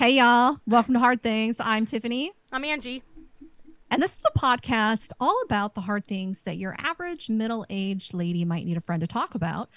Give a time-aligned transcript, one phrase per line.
[0.00, 0.56] Hey, y'all.
[0.66, 1.56] Welcome to Hard Things.
[1.60, 2.32] I'm Tiffany.
[2.50, 3.02] I'm Angie.
[3.90, 8.14] And this is a podcast all about the hard things that your average middle aged
[8.14, 9.68] lady might need a friend to talk about.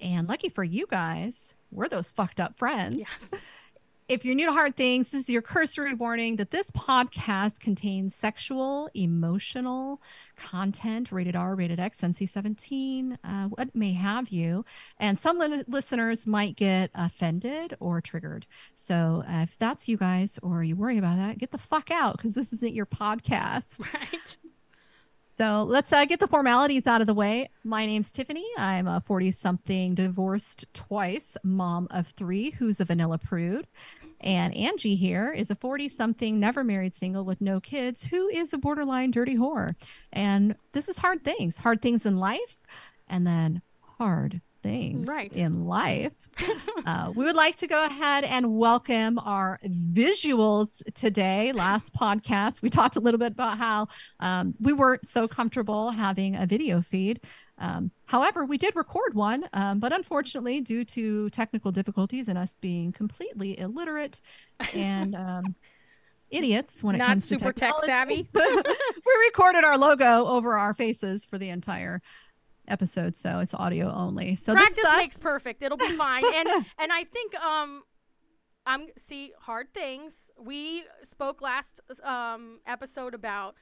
[0.00, 2.96] And lucky for you guys, we're those fucked up friends.
[2.96, 3.42] Yes.
[4.08, 8.14] If you're new to Hard Things, this is your cursory warning that this podcast contains
[8.14, 10.00] sexual, emotional
[10.36, 14.64] content, rated R, rated X, NC 17, uh, what may have you.
[15.00, 18.46] And some li- listeners might get offended or triggered.
[18.76, 22.16] So uh, if that's you guys or you worry about that, get the fuck out
[22.16, 23.80] because this isn't your podcast.
[23.92, 24.36] Right.
[25.36, 27.50] So let's uh, get the formalities out of the way.
[27.62, 28.46] My name's Tiffany.
[28.56, 33.66] I'm a 40 something divorced twice mom of three who's a vanilla prude.
[34.22, 38.54] And Angie here is a 40 something never married single with no kids who is
[38.54, 39.74] a borderline dirty whore.
[40.10, 42.56] And this is hard things, hard things in life,
[43.06, 43.60] and then
[43.98, 45.30] hard things Right.
[45.34, 46.12] in life.
[46.86, 51.52] Uh, we would like to go ahead and welcome our visuals today.
[51.52, 53.88] Last podcast, we talked a little bit about how
[54.20, 57.20] um, we weren't so comfortable having a video feed.
[57.58, 62.56] Um, however, we did record one, um, but unfortunately, due to technical difficulties and us
[62.60, 64.20] being completely illiterate
[64.74, 65.54] and um,
[66.30, 68.28] idiots when it Not comes to super tech savvy.
[68.34, 72.02] we recorded our logo over our faces for the entire
[72.68, 74.36] episode, so it's audio only.
[74.36, 75.62] So Practice makes perfect.
[75.62, 76.24] It'll be fine.
[76.34, 77.82] And and I think um
[78.66, 80.30] I'm see hard things.
[80.38, 83.54] We spoke last um episode about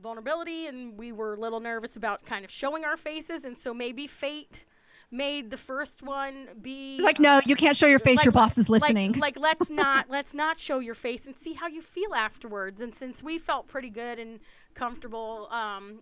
[0.00, 3.74] vulnerability and we were a little nervous about kind of showing our faces and so
[3.74, 4.64] maybe fate
[5.10, 8.16] made the first one be like, no, you can't show your face.
[8.16, 9.12] like- your boss is like- listening.
[9.12, 12.80] Like, let's not let's not show your face and see how you feel afterwards.
[12.80, 14.40] And since we felt pretty good and
[14.74, 16.00] comfortable, um,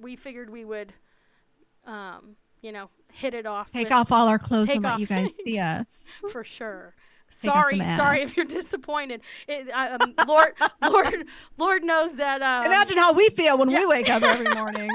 [0.00, 0.92] we figured we would,
[1.88, 3.72] um, you know, hit it off.
[3.72, 6.06] Take with- off all our clothes and let off- you guys see us.
[6.30, 6.94] for sure.
[7.30, 9.20] Take Sorry, sorry if you're disappointed.
[9.46, 11.26] It, um, Lord, Lord,
[11.58, 12.40] Lord knows that.
[12.40, 14.90] Um, Imagine how we feel when we wake up every morning.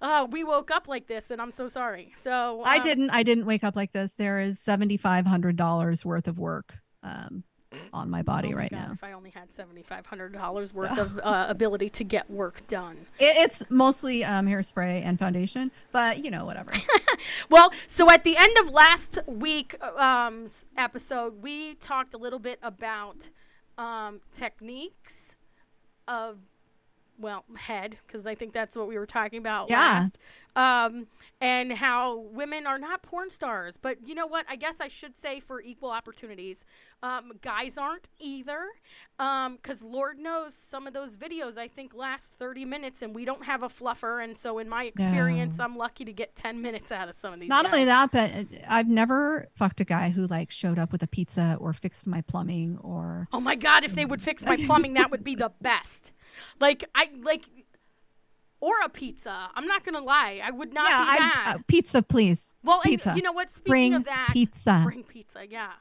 [0.00, 2.12] uh, we woke up like this, and I'm so sorry.
[2.14, 3.10] So I um, didn't.
[3.10, 4.14] I didn't wake up like this.
[4.14, 7.42] There is seventy five hundred dollars worth of work um,
[7.92, 8.92] on my body oh my right God, now.
[8.92, 12.66] If I only had seventy five hundred dollars worth of uh, ability to get work
[12.66, 13.06] done.
[13.18, 16.72] It, it's mostly um, hairspray and foundation, but you know, whatever.
[17.48, 20.46] Well, so at the end of last week um,
[20.76, 23.28] episode, we talked a little bit about
[23.78, 25.36] um, techniques
[26.08, 26.40] of
[27.18, 29.78] well head because I think that's what we were talking about Yeah.
[29.78, 30.18] last,
[30.56, 31.06] um,
[31.40, 33.76] and how women are not porn stars.
[33.76, 34.46] But you know what?
[34.48, 36.64] I guess I should say for equal opportunities,
[37.02, 38.66] um, guys aren't either.
[39.18, 43.44] Because Lord knows some of those videos I think last 30 minutes, and we don't
[43.44, 44.22] have a fluffer.
[44.22, 47.40] And so, in my experience, I'm lucky to get 10 minutes out of some of
[47.40, 47.48] these.
[47.48, 51.02] Not only that, but uh, I've never fucked a guy who like showed up with
[51.02, 53.84] a pizza or fixed my plumbing or Oh my God!
[53.84, 56.12] If they would fix my plumbing, that would be the best.
[56.60, 57.44] Like I like,
[58.64, 59.50] or a pizza.
[59.54, 61.56] I'm not gonna lie, I would not yeah, be I, mad.
[61.56, 62.56] uh, pizza, please.
[62.64, 63.50] well, and you know what?
[63.50, 64.80] Speaking Bring of that, pizza.
[64.82, 65.46] bring pizza.
[65.48, 65.72] Yeah.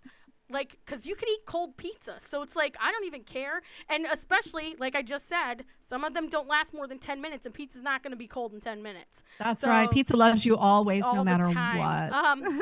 [0.49, 3.61] Like, cause you can eat cold pizza, so it's like I don't even care.
[3.89, 7.45] And especially, like I just said, some of them don't last more than ten minutes,
[7.45, 9.23] and pizza's not gonna be cold in ten minutes.
[9.39, 9.89] That's right.
[9.89, 11.79] Pizza loves you always, no matter time.
[11.79, 12.13] what.
[12.13, 12.61] Um,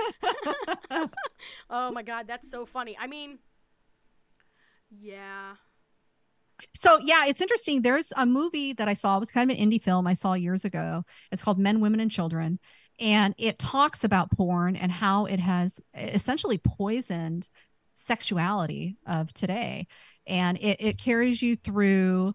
[1.69, 2.95] oh my God, that's so funny.
[2.97, 3.39] I mean,
[4.89, 5.55] yeah.
[6.73, 7.81] So yeah, it's interesting.
[7.81, 9.17] There's a movie that I saw.
[9.17, 11.03] It was kind of an indie film I saw years ago.
[11.31, 12.59] It's called Men, Women, and Children,
[12.99, 17.49] and it talks about porn and how it has essentially poisoned
[17.95, 19.88] sexuality of today,
[20.27, 22.33] and it, it carries you through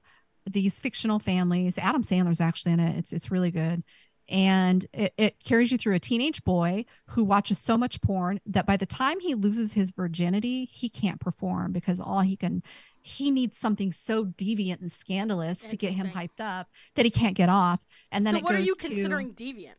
[0.49, 1.79] these fictional families.
[1.79, 2.97] Adam Sandler's actually in it.
[2.99, 3.83] It's it's really good.
[4.29, 8.67] And it, it carries you through a teenage boy who watches so much porn that
[8.67, 12.63] by the time he loses his virginity, he can't perform because all he can
[13.07, 17.37] he needs something so deviant and scandalous to get him hyped up that he can't
[17.37, 17.81] get off.
[18.11, 19.75] And then so, what are you to- considering deviant?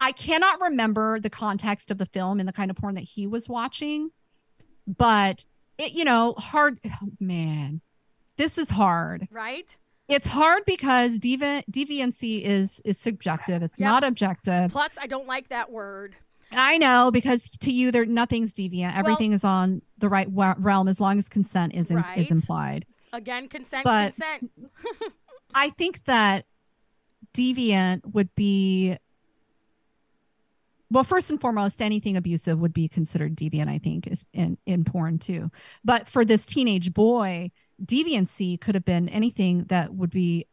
[0.00, 3.26] I cannot remember the context of the film and the kind of porn that he
[3.26, 4.10] was watching,
[4.86, 5.44] but
[5.76, 7.82] it, you know, hard oh, man.
[8.38, 9.28] This is hard.
[9.30, 9.76] Right?
[10.08, 13.62] It's hard because devi- deviancy is is subjective.
[13.62, 13.86] It's Yep.
[13.86, 14.70] not objective.
[14.70, 16.16] Plus, I don't like that word.
[16.52, 18.96] I know because to you there nothing's deviant.
[18.96, 22.18] Everything is on the right wa- realm as long as consent is in, Right.
[22.18, 22.86] is implied.
[23.12, 24.50] Again, consent, But- consent.
[25.54, 26.46] I think that
[27.32, 28.96] deviant would be
[30.90, 34.84] well first and foremost anything abusive would be considered deviant i think is in in
[34.84, 35.50] porn too
[35.84, 37.50] but for this teenage boy
[37.84, 40.46] deviancy could have been anything that would be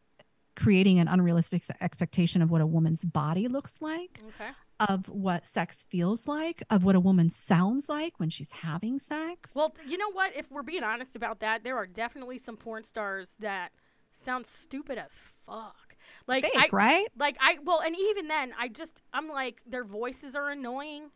[0.56, 4.50] creating an unrealistic expectation of what a woman's body looks like Okay.
[4.80, 9.52] Of what sex feels like, of what a woman sounds like when she's having sex.
[9.54, 10.32] Well, you know what?
[10.36, 13.70] If we're being honest about that, there are definitely some porn stars that
[14.12, 15.96] sound stupid as fuck.
[16.26, 17.06] Like Fake, I, right?
[17.18, 21.10] like I well, and even then, I just I'm like their voices are annoying,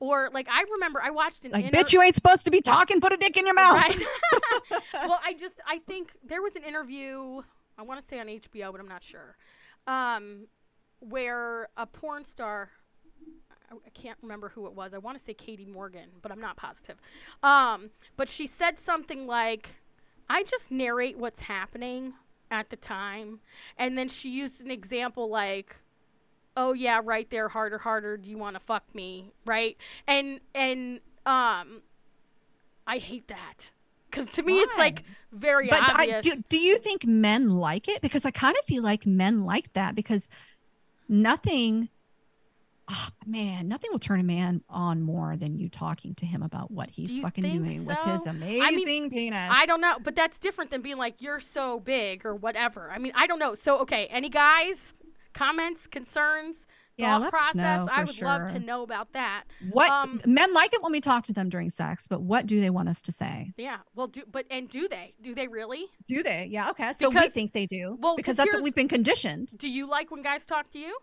[0.00, 2.60] or like I remember I watched an Like, inter- bitch, you ain't supposed to be
[2.60, 3.00] talking.
[3.00, 3.74] Put a dick in your mouth.
[3.74, 3.96] Right.
[4.94, 7.42] well, I just I think there was an interview
[7.78, 9.36] I want to say on HBO, but I'm not sure,
[9.86, 10.46] um,
[11.00, 12.70] where a porn star.
[13.70, 14.94] I I can't remember who it was.
[14.94, 16.96] I want to say Katie Morgan, but I'm not positive.
[17.42, 19.70] Um, but she said something like,
[20.28, 22.14] "I just narrate what's happening
[22.50, 23.40] at the time,"
[23.78, 25.76] and then she used an example like,
[26.56, 28.16] "Oh yeah, right there, harder, harder.
[28.16, 29.76] Do you want to fuck me?" Right?
[30.06, 31.82] And and um,
[32.86, 33.72] I hate that
[34.10, 35.02] because to me it's like
[35.32, 36.24] very but I, obvious.
[36.24, 38.00] do, do you think men like it?
[38.02, 40.28] Because I kind of feel like men like that because
[41.08, 41.88] nothing,
[42.88, 46.70] ah, man, nothing will turn a man on more than you talking to him about
[46.70, 48.30] what he's you fucking doing with his so?
[48.30, 49.50] amazing penis.
[49.50, 52.90] I don't know, but that's different than being like you're so big or whatever.
[52.90, 53.54] I mean, I don't know.
[53.54, 54.94] So okay, any guys,
[55.32, 56.66] comments, concerns,
[56.96, 57.88] Yeah, thought process?
[57.90, 59.44] I would love to know about that.
[59.70, 62.60] What um, men like it when we talk to them during sex, but what do
[62.60, 63.52] they want us to say?
[63.56, 63.78] Yeah.
[63.94, 65.14] Well, do but and do they?
[65.20, 65.86] Do they really?
[66.06, 66.48] Do they?
[66.50, 66.70] Yeah.
[66.70, 66.92] Okay.
[66.92, 67.96] So we think they do.
[68.00, 69.56] well, because that's what we've been conditioned.
[69.58, 70.98] Do you like when guys talk to you?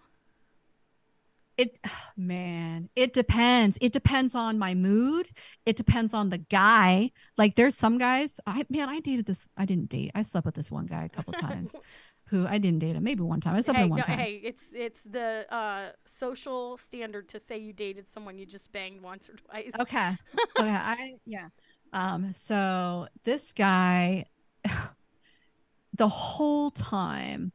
[1.61, 1.79] It,
[2.17, 3.77] man, it depends.
[3.81, 5.27] It depends on my mood.
[5.65, 7.11] It depends on the guy.
[7.37, 8.39] Like, there's some guys.
[8.45, 9.47] I man, I dated this.
[9.57, 10.11] I didn't date.
[10.15, 11.75] I slept with this one guy a couple times.
[12.31, 13.03] who I didn't date him.
[13.03, 13.55] Maybe one time.
[13.55, 14.17] I slept hey, one no, time.
[14.17, 19.01] hey, it's it's the uh, social standard to say you dated someone you just banged
[19.01, 19.71] once or twice.
[19.79, 20.17] Okay.
[20.59, 20.69] Okay.
[20.69, 21.49] I yeah.
[21.93, 24.25] Um, so this guy
[25.97, 27.51] the whole time,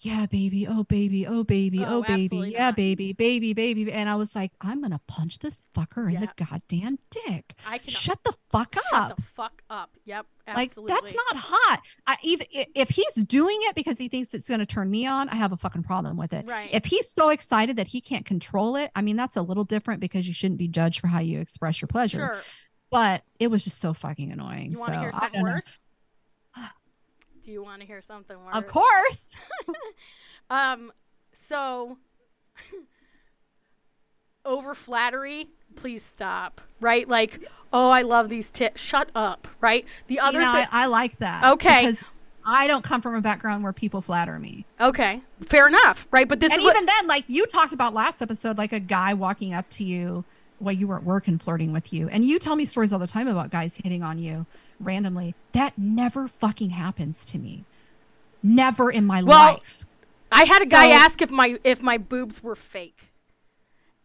[0.00, 2.76] yeah, baby, oh baby, oh baby, Oh, oh, baby, yeah, not.
[2.76, 3.92] baby, baby, baby.
[3.92, 7.54] And I was like, I'm gonna punch this fucker in the goddamn dick.
[7.66, 9.08] I can Shut the fuck shut up.
[9.08, 9.90] Shut the fuck up.
[10.04, 11.80] Yep, like that's not hot.
[12.06, 15.34] I either if he's doing it because he thinks it's gonna turn me on, I
[15.34, 16.46] have a fucking problem with it.
[16.46, 16.70] right.
[16.72, 20.00] If he's so excited that he can't control it, I mean that's a little different
[20.00, 22.18] because you shouldn't be judged for how you express your pleasure.
[22.18, 22.42] Sure.
[22.90, 24.70] But it was just so fucking annoying.
[24.70, 25.60] You want to so hear something don't know.
[27.48, 28.54] Do you want to hear something worse?
[28.54, 29.34] Of course.
[30.50, 30.92] Um,
[31.34, 31.98] so
[34.46, 36.62] over flattery, please stop.
[36.80, 37.06] Right?
[37.06, 38.80] Like, oh, I love these tits.
[38.80, 39.46] Shut up.
[39.60, 39.84] Right?
[40.06, 40.66] The other you know, thing.
[40.72, 41.44] I, I like that.
[41.52, 41.86] Okay.
[41.86, 42.04] Because
[42.46, 44.64] I don't come from a background where people flatter me.
[44.80, 46.08] okay, fair enough.
[46.10, 46.26] Right?
[46.26, 48.80] But this and is what, even then, like you talked about last episode, like a
[48.80, 50.24] guy walking up to you
[50.60, 52.08] while you were at work and flirting with you.
[52.08, 54.46] And you tell me stories all the time about guys hitting on you
[54.80, 55.34] randomly.
[55.52, 57.64] That never fucking happens to me.
[58.42, 59.84] Never in my Well, life.
[60.30, 63.12] I had a guy so- ask if my if my boobs were fake.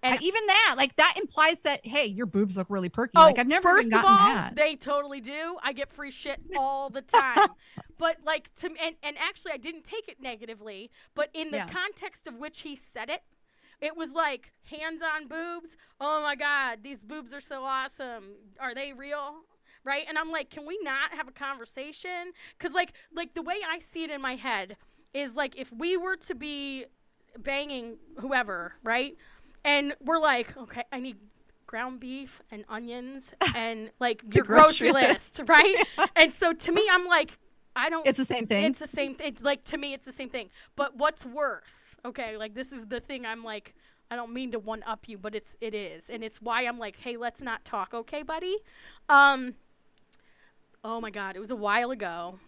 [0.01, 3.13] And- Uh, even that, like that implies that hey, your boobs look really perky.
[3.15, 4.55] Oh, like I've never first of all, that.
[4.55, 5.57] they totally do.
[5.63, 7.49] I get free shit all the time.
[7.97, 11.67] but like to and, and actually I didn't take it negatively, but in the Yeah.
[11.69, 13.21] context of which he said it,
[13.79, 15.77] it was like hands on boobs.
[16.01, 18.33] Oh my god, these boobs are so awesome.
[18.59, 19.43] Are they real?
[19.83, 20.06] Right?
[20.07, 22.33] And I'm like, can we not have a conversation?
[22.59, 24.77] Cuz like like the way I see it in my head
[25.13, 26.85] is like if we were to be
[27.38, 29.18] banging whoever, right?
[29.65, 31.18] And we're like, okay, I need
[31.65, 35.83] ground beef and onions and like your grocery, grocery list, right?
[36.16, 37.40] and so to me, I'm like,
[37.75, 38.06] I don't.
[38.06, 38.66] it's the same thing.
[38.66, 39.37] It's the same thing.
[39.42, 40.49] Like to me, it's the same thing.
[40.75, 41.95] But what's worse?
[42.06, 43.25] Okay, like this is the thing.
[43.25, 43.73] I'm like,
[44.11, 46.78] I don't mean to one up you, but it's it is, and it's why I'm
[46.78, 48.57] like, hey, let's not talk, okay, buddy?
[49.09, 49.56] Um.
[50.83, 52.40] Oh my God, it was a while ago,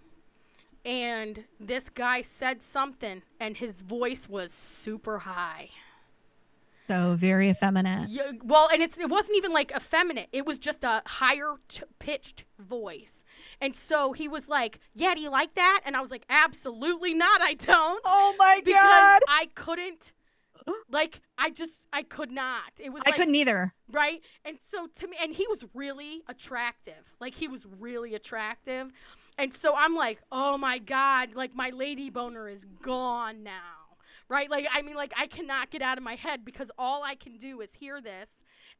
[0.83, 5.69] and this guy said something, and his voice was super high.
[6.87, 8.09] so very effeminate.
[8.09, 10.27] Yeah, well, and it's it wasn't even like effeminate.
[10.33, 13.23] It was just a higher t- pitched voice.
[13.61, 17.13] And so he was like, "Yeah, do you like that?" And I was like, "Absolutely
[17.13, 17.41] not.
[17.41, 19.21] I don't." Oh my because god.
[19.29, 20.11] I couldn't
[20.91, 22.73] like I just I could not.
[22.79, 23.73] It was I like, couldn't either.
[23.91, 24.21] right?
[24.43, 27.15] And so to me, and he was really attractive.
[27.19, 28.91] Like he was really attractive.
[29.37, 33.97] And so I'm like, oh my god, like my lady boner is gone now,
[34.29, 34.49] right?
[34.49, 37.37] Like I mean, like I cannot get out of my head because all I can
[37.37, 38.29] do is hear this.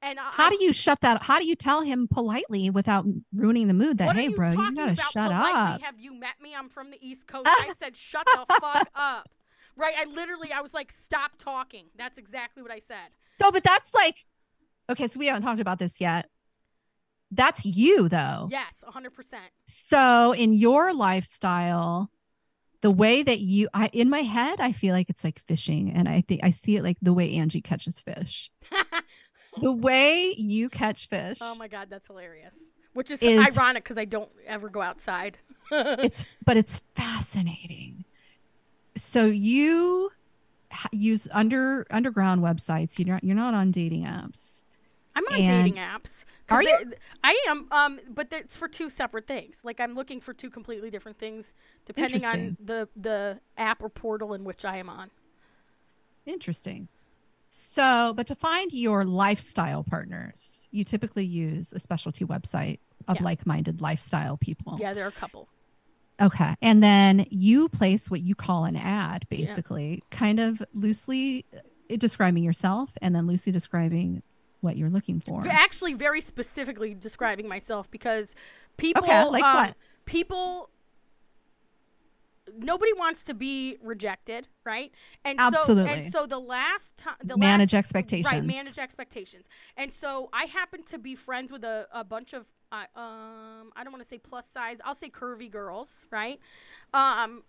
[0.01, 1.23] And I, How do you shut that?
[1.23, 4.75] How do you tell him politely without ruining the mood that hey, you bro, you
[4.75, 5.51] gotta shut politely?
[5.53, 5.81] up?
[5.81, 6.53] Have you met me?
[6.55, 7.47] I'm from the East Coast.
[7.47, 9.29] I said, shut the fuck up.
[9.77, 9.94] Right?
[9.98, 11.86] I literally, I was like, stop talking.
[11.98, 13.10] That's exactly what I said.
[13.41, 14.25] So, but that's like,
[14.89, 16.29] okay, so we haven't talked about this yet.
[17.32, 18.48] That's you though.
[18.50, 19.10] Yes, 100%.
[19.67, 22.10] So, in your lifestyle,
[22.82, 26.08] the way that you I in my head I feel like it's like fishing and
[26.08, 28.51] I think I see it like the way Angie catches fish.
[29.62, 31.39] the way you catch fish.
[31.41, 32.53] oh my god, that's hilarious.
[32.94, 35.39] Which is, Is- ironic because I don't ever go outside.
[35.72, 38.04] it's but it's fascinating.
[38.97, 40.11] So you
[40.91, 42.97] use under underground websites.
[42.99, 44.63] You're not you're not on dating apps.
[45.15, 46.25] I'm on And- dating apps.
[46.49, 46.91] Are you?
[47.23, 49.61] I am, um, but it's for two separate things.
[49.63, 54.33] Like I'm looking for two completely different things depending on the the app or portal
[54.35, 55.09] in which I am on.
[56.25, 56.87] Interesting.
[57.49, 63.23] So, but to find your lifestyle partners, you typically use a specialty website of Yeah.
[63.23, 64.77] like-minded lifestyle people.
[64.79, 65.47] Yeah, there are a couple.
[66.22, 66.55] Okay.
[66.62, 72.43] And then you place what you call an ad, basically, kind of loosely uh, describing
[72.43, 74.24] yourself and then loosely describing
[74.62, 75.45] what you're looking for.
[75.48, 78.34] Actually, very specifically describing myself because
[78.77, 79.75] people, Okay, like um, what?
[80.05, 80.69] People,
[82.57, 84.91] nobody wants to be rejected, right?
[85.23, 85.85] And Absolutely.
[85.85, 88.31] So, and so the last time, the Manage last, expectations.
[88.31, 89.47] Right, manage expectations.
[89.77, 93.83] And so I happen to be friends with a, a bunch of, uh, um, I
[93.83, 96.39] don't want to say plus size, I'll say curvy girls, right?
[96.93, 97.43] Um,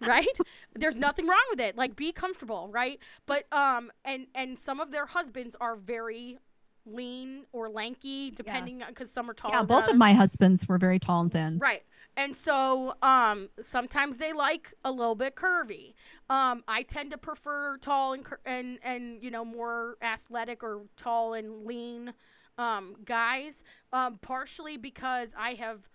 [0.00, 0.26] right
[0.74, 4.90] there's nothing wrong with it like be comfortable right but um and and some of
[4.90, 6.38] their husbands are very
[6.86, 9.50] lean or lanky depending on because some are tall.
[9.50, 11.58] yeah, both of my husbands were very tall and thin.
[11.58, 11.82] Right.
[12.16, 15.94] And so um, sometimes they like a little bit curvy.
[16.30, 20.82] Um, I tend to prefer tall and, cur- and, and, you know, more athletic or
[20.96, 22.12] tall and lean
[22.56, 25.88] um, guys, um, partially because I have.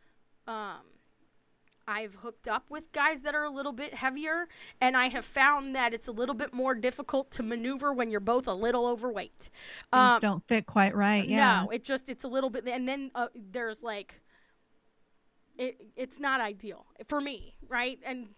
[0.47, 0.81] Um,
[1.87, 4.47] I've hooked up with guys that are a little bit heavier,
[4.79, 8.19] and I have found that it's a little bit more difficult to maneuver when you're
[8.19, 9.49] both a little overweight.
[9.49, 9.49] Things
[9.91, 11.27] Um, don't fit quite right.
[11.27, 11.63] Yeah.
[11.63, 14.21] no, it just it's a little bit, and then uh, there's like,
[15.59, 17.99] it it's not ideal for me, right?
[18.03, 18.29] And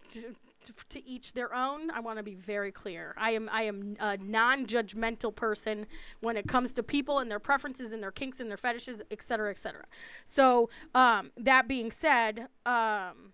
[0.64, 1.90] to, to, each their own.
[1.90, 3.14] I want to be very clear.
[3.16, 5.86] I am I am a non-judgmental person
[6.20, 9.22] when it comes to people and their preferences and their kinks and their fetishes, et
[9.22, 9.84] cetera, et cetera.
[10.24, 13.32] So um, that being said, um,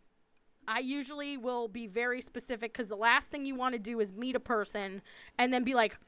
[0.66, 4.12] I usually will be very specific because the last thing you want to do is
[4.12, 5.02] meet a person
[5.38, 5.98] and then be like.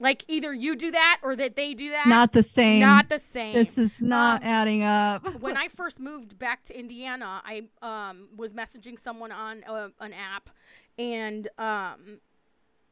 [0.00, 2.06] Like either you do that or that they do that.
[2.06, 2.80] Not the same.
[2.80, 3.52] Not the same.
[3.54, 5.28] This is not Um, adding up.
[5.40, 10.12] when I first moved back to Indiana, I um, was messaging someone on uh, an
[10.12, 10.50] app,
[10.98, 12.20] and um,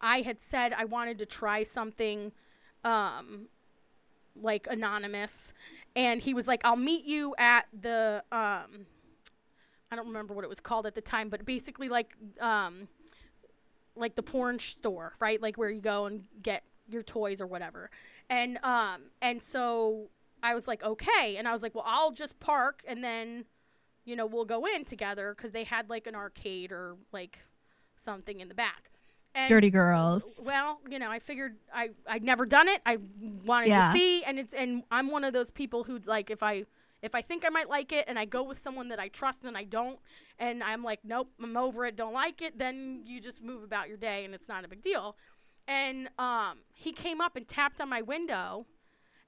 [0.01, 2.33] I had said I wanted to try something
[2.83, 3.49] um,
[4.35, 5.53] like anonymous,
[5.95, 8.87] and he was like, "I'll meet you at the." Um,
[9.93, 12.89] I don't remember what it was called at the time, but basically like um,
[13.95, 15.41] like the porn store, right?
[15.41, 17.91] Like where you go and get your toys or whatever.
[18.31, 20.11] And um and so
[20.43, 23.45] I was like, "Okay." And I was like, "Well, I'll just park and then
[24.05, 27.41] you know, we'll go in together cuz they had like an arcade or like
[27.97, 28.91] something in the back."
[29.35, 30.41] And Dirty girls.
[30.47, 32.81] well, you know, I figured I I'd never done it.
[32.87, 32.99] I
[33.45, 33.93] wanted Yeah.
[33.93, 36.65] to see, and it's and I'm one of those people who's like, if I
[37.03, 39.45] if I think I might like it, and I go with someone that I trust
[39.45, 39.99] and I don't,
[40.39, 43.89] and I'm like, nope, I'm over it, don't like it, then you just move about
[43.89, 45.17] your day, and it's not a big deal.
[45.69, 48.67] And um, he came up and tapped on my window,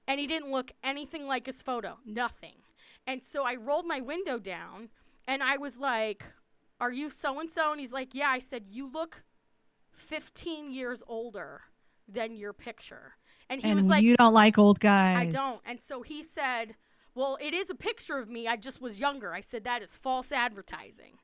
[0.07, 2.55] and he didn't look anything like his photo, nothing.
[3.05, 4.89] And so I rolled my window down,
[5.27, 6.23] and I was like,
[6.79, 9.23] "Are you so and so?" And he's like, "Yeah." I said, "You look
[9.99, 11.61] 15 years older
[12.07, 13.13] than your picture.
[13.49, 15.17] And he and was like, you don't like old guys.
[15.17, 15.61] I don't.
[15.65, 16.75] And so he said,
[17.15, 18.47] Well, it is a picture of me.
[18.47, 19.33] I just was younger.
[19.33, 21.19] I said, That is false advertising.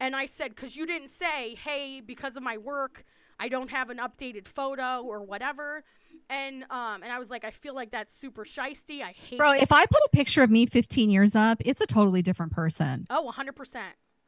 [0.00, 3.04] And I said, Because you didn't say, Hey, because of my work,
[3.38, 5.84] I don't have an updated photo or whatever.
[6.30, 9.02] And um, and I was like, I feel like that's super shisty.
[9.02, 11.86] I hate Bro, if I put a picture of me 15 years up, it's a
[11.86, 13.06] totally different person.
[13.08, 13.78] Oh, 100%.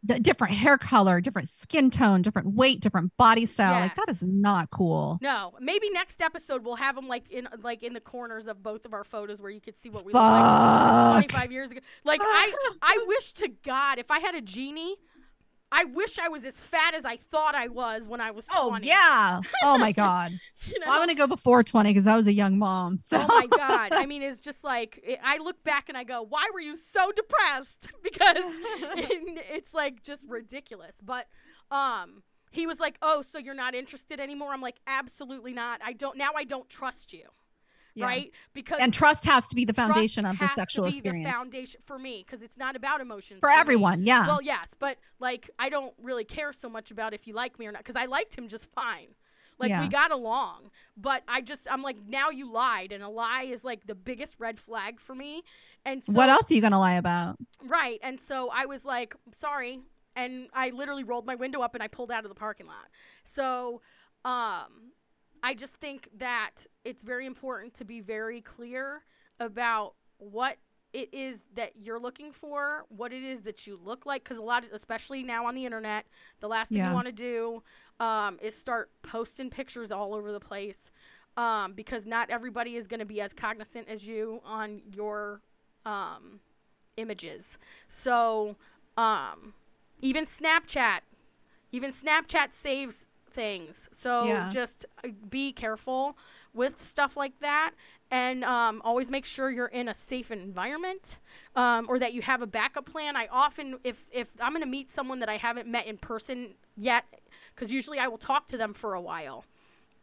[0.03, 3.81] The different hair color, different skin tone, different weight, different body style.
[3.83, 5.19] Like that is not cool.
[5.21, 8.87] No, maybe next episode we'll have them like in like in the corners of both
[8.87, 11.81] of our photos where you could see what we looked like 25 years ago.
[12.05, 14.97] Like I I wish to God if I had a genie,
[15.73, 18.59] I wish I was as fat as I thought I was when I was 20.
[18.61, 19.41] Oh yeah.
[19.65, 20.33] Oh my god.
[20.67, 20.87] You know?
[20.87, 22.99] Well, I'm gonna go before 20 because I was a young mom.
[22.99, 23.93] So Oh my God!
[23.93, 26.77] I mean, it's just like it, I look back and I go, "Why were you
[26.77, 31.01] so depressed?" Because it- it's like just ridiculous.
[31.01, 31.27] But
[31.71, 35.81] um, he was like, "Oh, so you're not interested anymore?" I'm like, "Absolutely not.
[35.85, 36.31] I don't now.
[36.37, 37.29] I don't trust you."
[38.01, 38.07] Yeah.
[38.07, 38.33] Right?
[38.55, 41.27] Because And trust has to be the foundation of the has to sexual be experience
[41.29, 43.55] The foundation for me, because it's not about emotions for me.
[43.57, 44.03] everyone.
[44.03, 44.27] Yeah.
[44.27, 47.67] Well, yes, but like I don't really care so much about if you like me
[47.67, 49.09] or not, because I liked him just fine.
[49.59, 49.83] Like Yeah.
[49.83, 53.63] we got along, but I just I'm like now you lied, and a lie is
[53.65, 55.43] like the biggest red flag for me.
[55.85, 57.37] And so, what else are you gonna lie about?
[57.63, 59.81] Right, and so I was like, sorry,
[60.17, 62.89] and I literally rolled my window up and I pulled out of the parking lot.
[63.25, 63.81] So,
[64.25, 64.93] um,
[65.43, 69.03] I just think that it's very important to be very clear
[69.39, 70.59] about what
[70.93, 74.43] it is that you're looking for, what it is that you look like, because a
[74.43, 76.07] lot, of, especially now on the internet,
[76.41, 76.89] the last thing Yeah.
[76.89, 77.63] you want to do
[78.01, 80.91] um, is start posting pictures all over the place,
[81.37, 85.43] um, because not everybody is going to be as cognizant as you on your
[85.87, 86.41] um,
[86.97, 87.57] images.
[87.89, 88.57] So,
[88.97, 89.55] um,
[90.03, 91.01] even Snapchat,
[91.73, 93.89] even Snapchat saves things.
[93.93, 94.49] So Yeah.
[94.51, 96.17] just uh, be careful
[96.53, 97.73] with stuff like that.
[98.11, 101.19] And um, always make sure you're in a safe environment,
[101.55, 103.15] um, or that you have a backup plan.
[103.17, 106.55] I often, if if I'm going to meet someone that I haven't met in person
[106.77, 107.05] yet,
[107.55, 109.45] because usually I will talk to them for a while,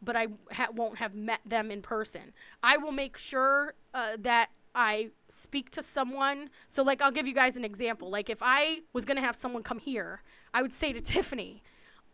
[0.00, 2.32] but I ha- won't have met them in person.
[2.62, 6.48] I will make sure uh, that I speak to someone.
[6.66, 8.08] So, like, I'll give you guys an example.
[8.08, 10.22] Like, if I was going to have someone come here,
[10.54, 11.62] I would say to Tiffany,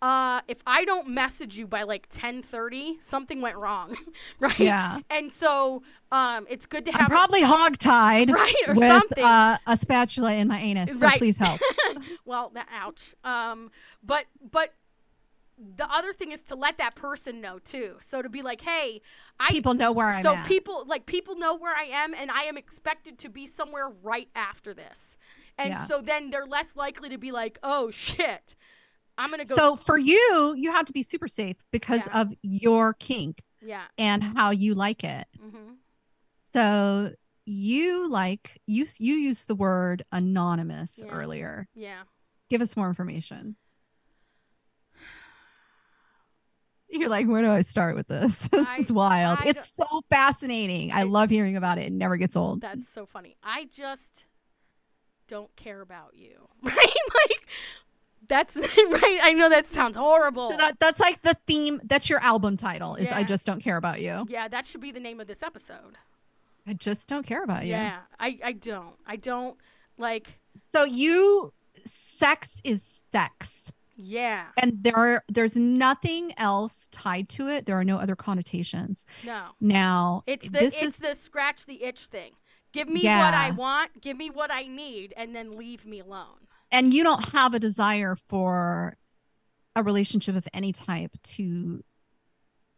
[0.03, 3.97] uh, if I don't message you by like 10:30, something went wrong,
[4.39, 4.59] right?
[4.59, 4.99] Yeah.
[5.11, 5.83] And so,
[6.13, 9.25] um, it's good to I'm have probably hogtied Right, or with something.
[9.25, 10.99] Uh, a spatula in my anus.
[10.99, 11.19] So Right.
[11.19, 11.61] please help.
[12.25, 13.15] well, that ouch.
[13.25, 13.71] Um,
[14.03, 14.75] but but
[15.77, 17.97] the other thing is to let that person know too.
[18.01, 19.01] So to be like, hey,
[19.39, 20.45] I People know where I'm so at.
[20.47, 24.29] people like people know where I am, and I am expected to be somewhere right
[24.35, 25.17] after this,
[25.57, 25.85] and Yeah.
[25.85, 28.57] so then they're less likely to be like, oh shit,
[29.17, 29.55] I'm gonna go.
[29.55, 32.21] so for you, you have to be super safe because Yeah.
[32.21, 33.85] of your kink yeah.
[33.99, 35.27] and how you like it.
[35.43, 35.75] Mm-hmm.
[36.53, 37.13] So
[37.47, 41.11] you like you you used the word anonymous Yeah.
[41.13, 41.69] earlier.
[41.75, 42.03] Yeah.
[42.51, 43.57] Give us more information.
[46.89, 48.39] You're like, where do I start with this?
[48.53, 49.41] This I- is wild.
[49.43, 50.93] I it's so fascinating.
[50.93, 51.87] I I- love hearing about it.
[51.87, 52.61] It never gets old.
[52.61, 53.37] That's so funny.
[53.43, 54.27] I just
[55.27, 56.77] don't care about you, right?
[56.77, 57.49] like
[58.29, 59.21] that's right.
[59.23, 60.51] I know that sounds horrible.
[60.51, 61.81] So that, that's like the theme.
[61.85, 62.95] That's your album title.
[62.97, 64.27] Is I just don't care about you.
[64.29, 65.99] yeah, that should be the name of this episode.
[66.67, 67.73] I just don't care about you.
[67.73, 68.95] Yeah, I, I don't.
[69.07, 69.57] I don't
[69.99, 70.39] like.
[70.73, 71.53] So you,
[71.85, 77.67] sex is sex, Yeah, and there are there's nothing else tied to it.
[77.67, 79.07] There are no other connotations.
[79.25, 79.49] no.
[79.61, 82.33] Now It's the this it's is the scratch the itch thing.
[82.73, 84.01] Give me what I want.
[84.01, 86.49] Give me what I need, and then leave me alone.
[86.75, 88.97] And you don't have a desire for
[89.77, 91.83] a relationship of any type to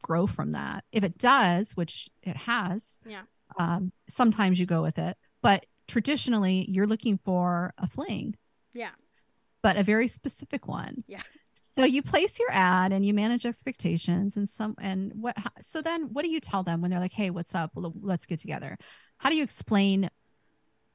[0.03, 0.85] grow from that.
[0.93, 3.23] If it does, which it has, Yeah.
[3.59, 5.17] um, sometimes you go with it.
[5.43, 8.37] But traditionally, you're looking for a fling.
[8.73, 8.91] Yeah.
[9.63, 11.03] but a very specific one.
[11.09, 11.23] Yeah.
[11.55, 16.13] So you place your ad and you manage expectations and some and what so then
[16.13, 17.73] what do you tell them when they're like, "Hey, what's up?
[17.75, 18.79] Let's get together."
[19.19, 20.09] How do you explain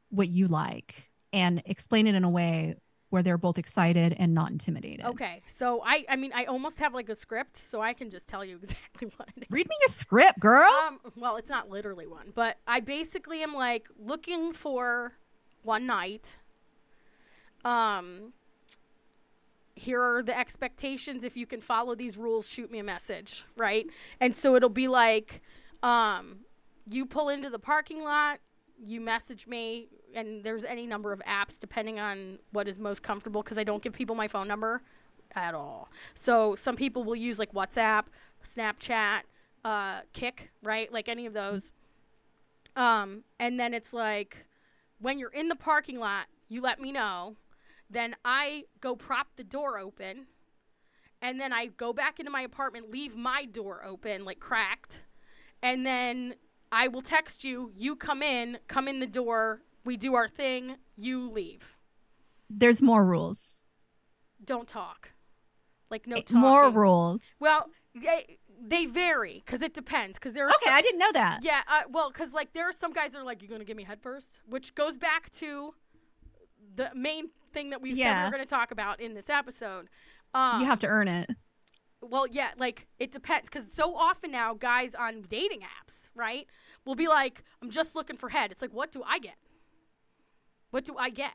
[0.10, 2.76] what you like and explain it in a way
[3.12, 5.06] where they're both excited and not intimidated?
[5.06, 8.28] Okay, so I I mean I almost have like a script, so I can just
[8.28, 9.48] tell you exactly what it is.
[9.52, 10.72] Read me your script, girl.
[10.88, 15.14] Um, well, it's not literally one, but I basically am like looking for
[15.64, 16.36] one night.
[17.64, 18.34] Um,
[19.76, 21.24] here are the expectations.
[21.24, 23.86] If you can follow these rules, shoot me a message, right?
[24.20, 25.42] And so it'll be like,
[25.84, 26.40] um,
[26.90, 28.40] you pull into the parking lot,
[28.84, 33.44] you message me, and there's any number of apps depending on what is most comfortable
[33.44, 34.82] because I don't give people my phone number
[35.36, 35.90] at all.
[36.14, 38.06] So some people will use like WhatsApp,
[38.44, 39.22] Snapchat,
[39.64, 40.92] uh, Kik, right?
[40.92, 41.72] Like any of those.
[42.76, 44.46] Um, and then it's like
[45.00, 47.36] when you're in the parking lot, you let me know.
[47.90, 50.28] Then I go prop the door open.
[51.22, 55.04] And then I go back into my apartment, leave my door open, like cracked.
[55.62, 56.36] And then
[56.72, 57.72] I will text you.
[57.76, 59.62] You come in, come in the door.
[59.84, 60.78] We do our thing.
[60.96, 61.76] You leave.
[62.50, 63.64] There's more rules.
[64.44, 65.12] Don't talk.
[65.90, 66.40] Like no Eh, talking.
[66.40, 67.24] More rules.
[67.40, 70.18] Well, they, they vary because it depends.
[70.20, 71.40] Because there are Okay, some- I didn't know that.
[71.44, 73.78] Yeah, uh, well, because like there are some guys that are like, "You're gonna give
[73.78, 74.40] me head first?
[74.48, 75.74] which goes back to
[76.76, 79.90] the main thing that we said we are gonna talk about in this episode.
[80.34, 81.30] Um, You have to earn it.
[82.02, 86.48] well, yeah, like it depends because so often now guys on dating apps, right,
[86.86, 89.36] will be like, "I'm just looking for head." It's like, what do I get?
[90.72, 91.34] What do I get?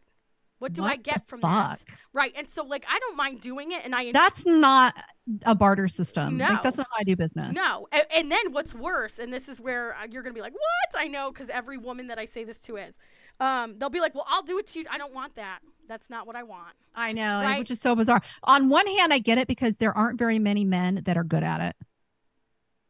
[0.58, 1.84] What do I What the get from that?
[2.14, 4.94] Right, and so like I don't mind doing it, and I enjoy That's not
[5.42, 6.38] a barter system.
[6.38, 6.48] No.
[6.48, 7.54] Like that's not how I do business.
[7.54, 10.54] No, and, and then what's worse, and this is where uh, you're gonna be like,
[10.54, 12.96] "What?" I know, because every woman that I say this to is,
[13.38, 14.86] um, they'll be like, "Well, I'll do it to you.
[14.90, 15.58] I don't want that.
[15.88, 17.58] That's not what I want." I know, Right?
[17.58, 18.22] which is so bizarre.
[18.44, 21.42] On one hand, I get it because there aren't very many men that are good
[21.42, 21.76] at it.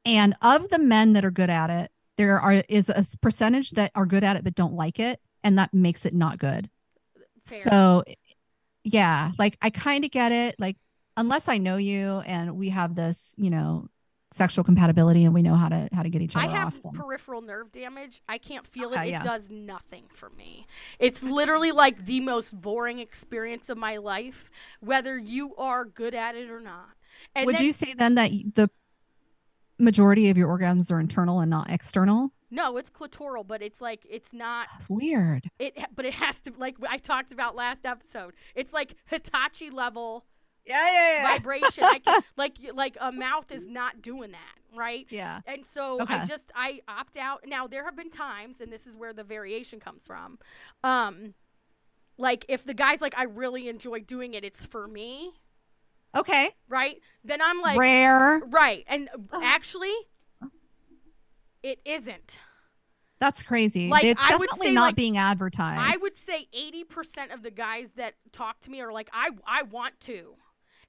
[0.05, 3.91] And of the men that are good at it, there are is a percentage that
[3.97, 6.69] are good at it but don't like it, and that makes it not good.
[7.45, 7.63] Fair.
[7.63, 8.05] So
[8.83, 10.57] yeah, like I kind of get it.
[10.59, 10.77] Like
[11.17, 13.87] unless I know you and we have this, you know,
[14.33, 16.95] sexual compatibility and we know how to how to get each other I have off.
[16.95, 18.23] peripheral nerve damage.
[18.29, 19.01] I can't feel it.
[19.03, 19.23] It yeah.
[19.23, 20.67] does nothing for me.
[20.99, 26.35] It's literally like the most boring experience of my life, whether you are good at
[26.35, 26.89] it or not.
[27.37, 28.69] And Would then- you say then that the
[29.79, 32.33] majority of your orgasms are internal and not external?
[32.51, 35.51] No, it's clitoral, but it's like it's not That's weird.
[35.59, 35.77] it.
[35.95, 38.35] But it has to like I talked about last episode.
[38.55, 40.27] It's like Hitachi level
[40.65, 41.85] Yeah, yeah, vibration.
[41.85, 45.07] I can, like like a mouth is not doing that, right?
[45.11, 45.41] Yeah.
[45.47, 47.43] And so I just I opt out.
[47.47, 50.39] Now there have been times, and this is where the variation comes from.
[50.85, 51.35] Um,
[52.19, 55.33] like if the guy's like, I really enjoy doing it, it's for me,
[56.17, 56.51] Okay.
[56.69, 56.99] right?
[57.25, 58.41] Then I'm like, Rare.
[58.47, 58.85] right.
[58.87, 59.09] And
[59.43, 59.93] actually,
[61.63, 62.39] it isn't.
[63.19, 63.89] That's crazy.
[63.89, 65.81] Like, it's I would say, not like, being advertised.
[65.81, 69.63] I would say 80% of the guys that talk to me are like, I I
[69.63, 70.35] want to,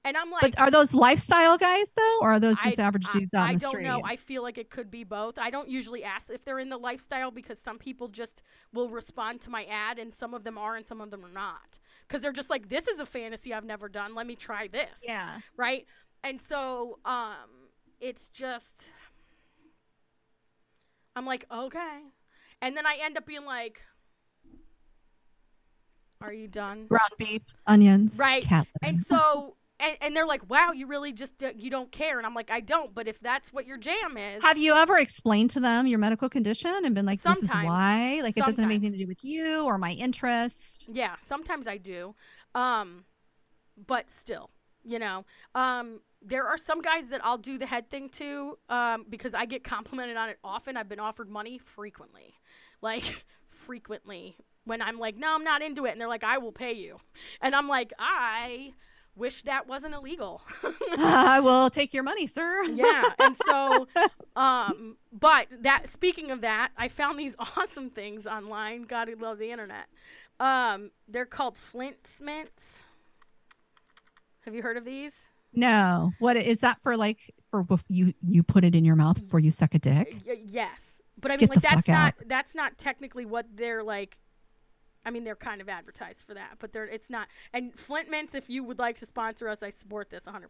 [0.04, 0.42] and I'm like.
[0.42, 3.50] But are those lifestyle guys though, or are those just I- average I- dudes I
[3.52, 4.02] in the don't know.
[4.04, 5.38] I feel like it could be both.
[5.38, 8.42] I don't usually ask if they're in the lifestyle because some people just
[8.74, 11.32] will respond to my ad, and some of them are, and some of them are
[11.32, 11.78] not.
[12.06, 14.14] Because they're just like, this is a fantasy I've never done.
[14.14, 15.02] Let me try this.
[15.02, 15.40] yeah.
[15.56, 15.86] Right.
[16.22, 18.92] And so, um, it's just,
[21.18, 22.00] I'm like, okay,
[22.62, 23.82] and then I end up being like,
[26.20, 26.86] are you done?
[26.86, 28.44] Ground beef, onions, Right.
[28.82, 32.18] And so, and, and they're like, wow, you really just, do- you don't care.
[32.18, 32.92] And I'm like, I don't.
[32.92, 36.28] But if that's what your jam is, Have you ever explained to them your medical
[36.28, 38.20] condition and been like, "This is why"?
[38.22, 40.88] Like, it doesn't have anything to do with you or my interest.
[40.92, 42.16] yeah, sometimes I do.
[42.56, 43.04] Um,
[43.86, 44.50] but still,
[44.84, 49.06] you know, um, there are some guys that I'll do the head thing to um,
[49.08, 50.76] because I get complimented on it often.
[50.76, 52.34] I've been offered money frequently,
[52.80, 55.92] like frequently when I'm like, no, I'm not into it.
[55.92, 56.98] And they're like, I will pay you.
[57.40, 58.74] And I'm like, I
[59.16, 60.42] wish that wasn't illegal.
[60.98, 62.64] I will take your money, sir.
[62.74, 63.88] yeah and so
[64.36, 69.38] um but that speaking of that i found these awesome things online god i love
[69.38, 69.86] the internet
[70.38, 72.84] um they're called Flint Mints
[74.42, 76.12] have you heard of these No.
[76.18, 76.96] What is that for?
[76.96, 80.16] Like for you you put it in your mouth before you suck a dick?
[80.26, 82.14] Y- yes but i mean Get like that's not out.
[82.28, 84.18] that's not technically what they're like
[85.06, 87.28] I mean, they're kind of advertised for that, but they're it's not.
[87.54, 90.42] And Flint Mints, if you would like to sponsor us, I support this 100%.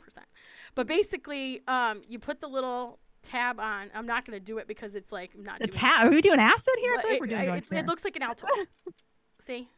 [0.75, 3.91] But basically, um, you put the little tab on.
[3.95, 6.07] I'm not going to do it because it's like I'm not The doing tab?
[6.07, 6.93] Are we doing acid here?
[6.93, 8.67] I But feel like it, we're doing I- it's- it looks like an Altoid.
[9.41, 9.69] See?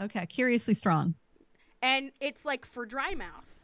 [0.00, 0.24] okay.
[0.26, 1.16] Curiously strong.
[1.82, 3.57] And it's like for dry mouth.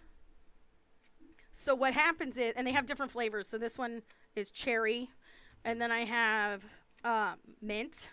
[1.56, 3.48] So what happens is, and they have different flavors.
[3.48, 4.02] So this one
[4.34, 5.08] is cherry,
[5.64, 6.64] and then I have
[7.04, 8.10] uh, mint,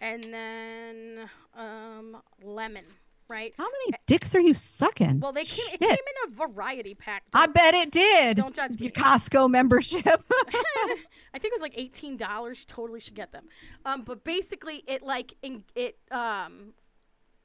[0.00, 2.84] and then um, lemon.
[3.28, 3.52] Right?
[3.58, 5.20] How many dicks are you sucking?
[5.20, 5.74] Well, they came.
[5.74, 7.24] It came in a variety pack.
[7.34, 8.38] I Don't- bet it did.
[8.38, 9.02] Don't judge Your me.
[9.02, 10.02] Costco membership.
[10.32, 10.94] I
[11.34, 12.64] think it was like eighteen dollars.
[12.64, 13.44] Totally should get them.
[13.84, 16.72] Um, but basically, it like in, it um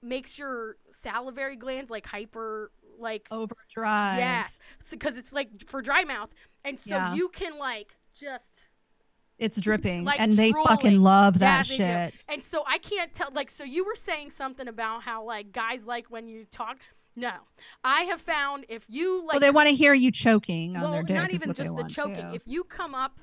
[0.01, 4.17] makes your salivary glands like hyper like over dry.
[4.17, 4.59] yes,
[4.91, 7.13] because it's like for dry mouth, and so Yeah.
[7.15, 8.67] you can like just
[9.39, 10.03] It's dripping.
[10.05, 11.75] Like and they fucking love Yeah, that do.
[11.75, 12.13] shit.
[12.29, 13.29] And so I can't tell.
[13.33, 16.77] Like, so you were saying something about how like guys like when you talk.
[17.15, 17.31] No,
[17.83, 20.91] I have found if you like well, they want to hear you choking on well,
[20.93, 21.15] their dick.
[21.15, 22.15] not even just the choking.
[22.29, 22.33] too.
[22.35, 23.19] If you come up,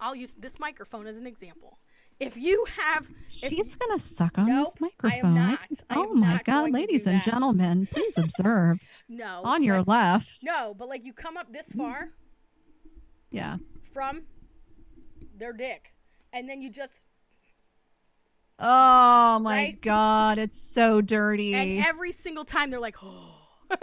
[0.00, 1.78] I'll use this microphone as an example.
[2.20, 3.08] If you have,
[3.42, 5.36] if She's gonna suck on Nope, this I microphone.
[5.38, 5.58] am not.
[5.90, 7.24] I oh my god, ladies and that.
[7.24, 10.38] gentlemen, please observe no on your left.
[10.44, 12.10] no, but like you come up this far
[13.30, 13.56] Yeah.
[13.82, 14.22] from
[15.36, 15.94] their dick,
[16.32, 17.04] and then you just
[18.58, 19.80] Oh my Right?
[19.82, 21.54] god, it's so dirty.
[21.54, 23.34] and every single time they're like, oh.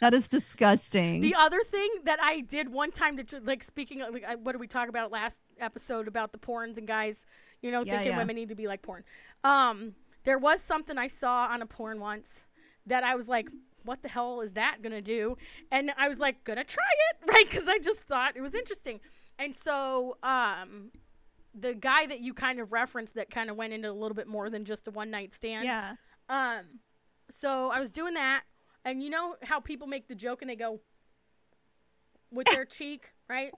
[0.00, 1.20] that is disgusting.
[1.20, 4.52] The other thing that I did one time to like speaking of like, I- what
[4.52, 7.26] did we talk about last episode about the porns and guys,
[7.62, 8.18] you know, Yeah, thinking yeah.
[8.18, 9.04] women need to be like porn.
[9.44, 12.46] Um, there was something I saw on a porn once
[12.86, 13.48] that I was like,
[13.84, 15.36] what the hell is that gonna do?
[15.70, 17.44] And I was like, gonna try it, right?
[17.48, 19.00] Because I just thought it was interesting.
[19.38, 20.90] And so, um,
[21.58, 24.26] the guy that you kind of referenced that kind of went into a little bit
[24.26, 25.64] more than just a one night stand.
[25.64, 25.94] yeah.
[26.28, 26.80] Um,
[27.30, 28.42] so I was doing that,
[28.86, 30.80] and you know how people make the joke and they go
[32.30, 33.52] with their cheek, right?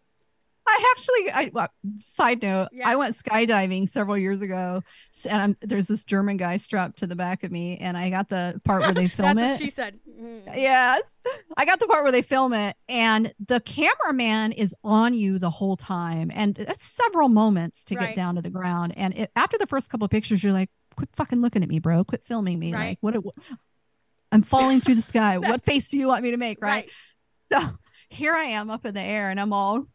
[0.71, 2.87] I actually, I well, side note, Yeah.
[2.87, 4.83] I went skydiving several years ago,
[5.27, 8.29] and I'm, there's this German guy strapped to the back of me, and I got
[8.29, 9.65] the part where they film That's it.
[9.65, 9.99] what she said.
[10.21, 10.43] Mm.
[10.55, 11.21] Yes.
[11.57, 15.49] I got the part where they film it and the cameraman is on you the
[15.49, 16.31] whole time.
[16.35, 18.09] And that's several moments to Right.
[18.09, 18.93] get down to the ground.
[18.95, 21.79] And it, after the first couple of pictures, you're like, quit fucking looking at me,
[21.79, 22.05] bro.
[22.05, 22.75] Quit filming me.
[22.75, 22.89] Right.
[22.91, 23.35] Like, what, what?
[24.31, 25.39] I'm falling through the sky.
[25.39, 26.61] what face do you want me to make?
[26.61, 26.91] Right.
[27.51, 27.63] right.
[27.63, 29.87] So here I am up in the air and I'm all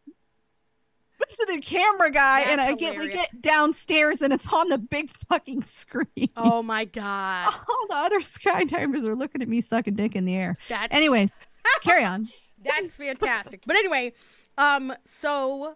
[1.33, 4.77] to the camera guy and That's I get we get downstairs and it's on the
[4.77, 6.07] big fucking screen.
[6.35, 7.53] Oh my god.
[7.69, 10.57] All the other skydivers are looking at me sucking dick in the air.
[10.67, 11.37] That's Anyways,
[11.81, 12.27] carry on.
[12.63, 13.63] That's fantastic.
[13.65, 14.13] But anyway,
[14.57, 15.75] um, so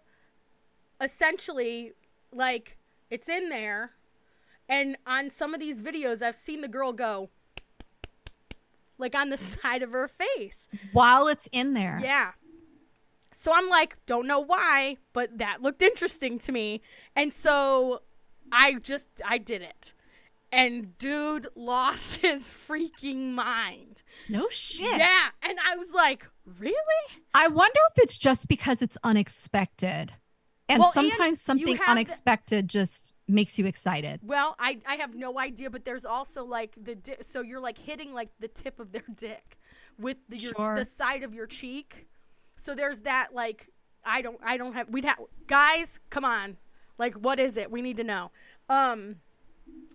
[1.00, 1.92] essentially,
[2.32, 2.76] like,
[3.10, 3.92] it's in there,
[4.68, 7.30] and on some of these videos, I've seen the girl go,
[8.98, 10.68] like, on the side of her face.
[10.92, 11.98] While it's in there.
[12.02, 12.32] Yeah.
[13.32, 16.80] So I'm like, don't know why, but that looked interesting to me.
[17.14, 18.02] And so
[18.50, 19.94] I just, I did it.
[20.50, 24.02] And dude lost his freaking mind.
[24.28, 24.98] No shit.
[24.98, 25.28] Yeah.
[25.42, 26.26] And I was like,
[26.58, 26.74] really?
[27.34, 30.12] I wonder if it's just because it's unexpected.
[30.70, 34.20] And Well, sometimes you something have the- unexpected just makes you excited.
[34.22, 37.78] Well, I, I have no idea, but there's also like the di- so you're like
[37.78, 39.58] hitting like the tip of their dick
[39.98, 40.74] with the your, Sure.
[40.74, 42.06] the side of your cheek.
[42.56, 43.68] So there's that like
[44.04, 46.56] I don't I don't have we'd have guys come on
[46.98, 48.30] like what is it we need to know.
[48.68, 49.16] Um,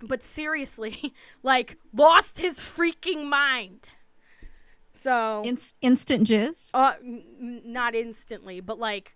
[0.07, 3.89] but seriously, like lost his freaking mind.
[4.95, 6.69] So Inst- instant jizz.
[6.73, 9.13] uh, n- not instantly, but like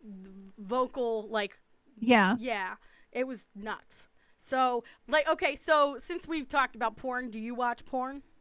[0.57, 1.59] vocal like
[1.99, 2.35] Yeah.
[2.39, 2.75] yeah,
[3.17, 4.07] it was nuts.
[4.37, 8.21] So, like, okay, so since we've talked about porn, do you watch porn?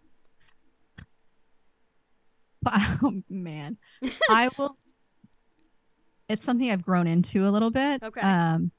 [2.68, 3.78] Oh man.
[4.28, 4.76] I will
[6.28, 8.02] it's something I've grown into a little bit.
[8.02, 8.20] Okay.
[8.20, 8.72] Um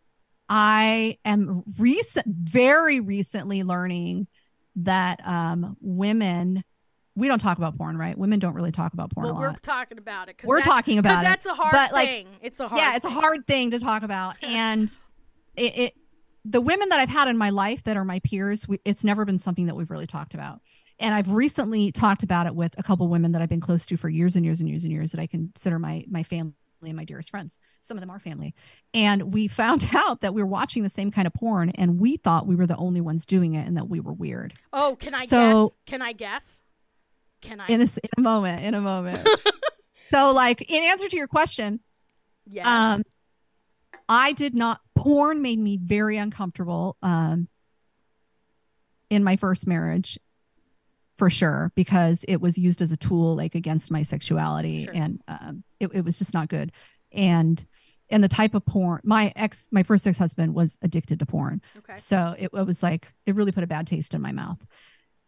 [0.49, 4.27] I am recent very recently learning
[4.75, 6.65] that um women
[7.15, 8.17] we don't talk about porn, right?
[8.17, 10.39] Women don't really talk about porn well, we're talking about it.
[10.43, 12.27] We're talking about it, that's a hard but, like, thing.
[12.43, 12.77] it's a hard.
[12.77, 14.36] yeah, it's a hard thing to talk about.
[14.43, 14.91] And
[15.58, 15.93] it, it
[16.46, 19.26] the women that I've had in my life that are my peers, we, it's never
[19.26, 20.62] been something that we've really talked about.
[21.00, 23.98] And I've recently talked about it with a couple women that I've been close to
[23.98, 26.96] for years and years and years and years that I consider my my family and
[26.96, 27.60] my dearest friends.
[27.82, 28.54] Some of them are family.
[28.93, 32.17] And we found out that we were watching the same kind of porn and we
[32.17, 34.54] thought we were the only ones doing it and that we were weird.
[34.72, 35.76] Oh, can I So- guess?
[35.86, 36.62] Can I guess?
[37.41, 37.67] Can I?
[37.67, 39.28] In a, in a moment, in a moment.
[40.12, 41.80] so like in answer to your question,
[42.48, 42.65] yes.
[42.65, 43.04] Um,
[44.10, 44.80] I did not.
[45.08, 46.98] Porn made me very uncomfortable.
[47.02, 47.48] Um,
[49.10, 50.20] in my first marriage,
[51.15, 54.93] for sure, because it was used as a tool, like against my sexuality, Sure.
[54.93, 56.72] and um, it, it was just not good.
[57.12, 57.65] And
[58.10, 61.62] and the type of porn, my ex, my first ex husband was addicted to porn,
[61.78, 61.96] okay.
[61.98, 64.60] so it, it was like it really put a bad taste in my mouth,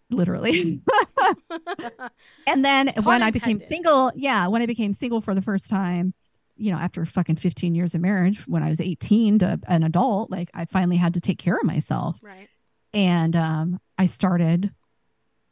[0.09, 0.81] literally.
[2.47, 5.69] And then Pun when I became single, yeah, when I became single for the first
[5.69, 6.13] time,
[6.59, 10.29] you know, after fucking 15 years of marriage, when I was 18 to an adult,
[10.29, 12.17] like I finally had to take care of myself.
[12.21, 12.49] right.
[12.93, 14.71] And um, I started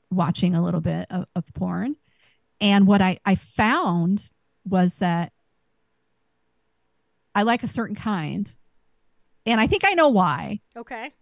[0.09, 1.95] watching a little bit of, of porn.
[2.59, 4.27] And what I, I found
[4.65, 5.31] was that
[7.35, 8.51] I like a certain kind.
[9.45, 10.61] And I think I know why.
[10.75, 11.13] Okay.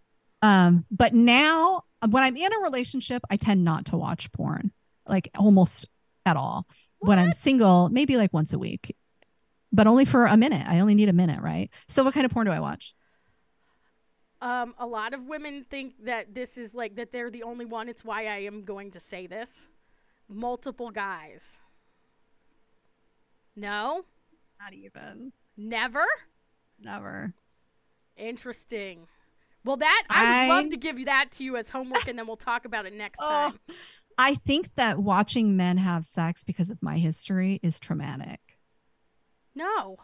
[0.42, 4.72] Um, but now when I'm in a relationship, I tend not to watch porn,
[5.06, 5.86] like almost
[6.24, 6.66] at all.
[6.98, 8.96] When I'm single, maybe like once a week,
[9.72, 10.66] but only for a minute.
[10.66, 11.70] I only need a minute, right?
[11.88, 12.94] So what kind of porn do I watch?
[14.42, 17.88] Um, a lot of women think that this is like that they're the only one.
[17.88, 19.68] It's why I am going to say this.
[20.28, 21.58] Multiple guys.
[23.54, 24.04] No,
[24.60, 25.32] Not even.
[25.56, 26.04] never.
[26.78, 27.32] Never.
[28.16, 29.06] Interesting.
[29.64, 32.36] Well, that I would love to give that to you as homework, and then we'll
[32.36, 33.76] talk about it next Oh, time.
[34.18, 38.40] I think that watching men have sex because of my history is traumatic.
[39.56, 39.96] No,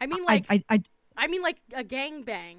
[0.00, 0.82] I mean like I, I, I,
[1.16, 2.58] I mean like a gangbang.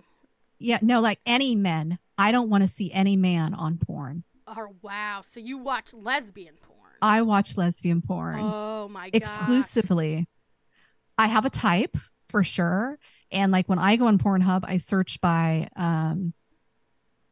[0.60, 1.98] yeah, no, like any men.
[2.18, 4.24] I don't want to see any man on porn.
[4.48, 5.22] Oh wow!
[5.24, 6.92] So you watch lesbian porn?
[7.02, 8.40] I watch lesbian porn.
[8.42, 9.16] Oh my god!
[9.16, 10.28] exclusively.
[11.18, 11.96] I have a type
[12.30, 12.98] for sure.
[13.32, 16.34] And like when I go on Pornhub, I search by um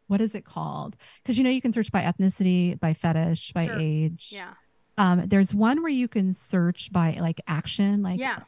[0.07, 0.95] what is it called?
[1.21, 3.75] Because you know you can search by ethnicity, by fetish, by Sure.
[3.79, 4.29] age.
[4.31, 4.53] Yeah.
[4.97, 8.39] Um there's one where you can search by like action, like yeah.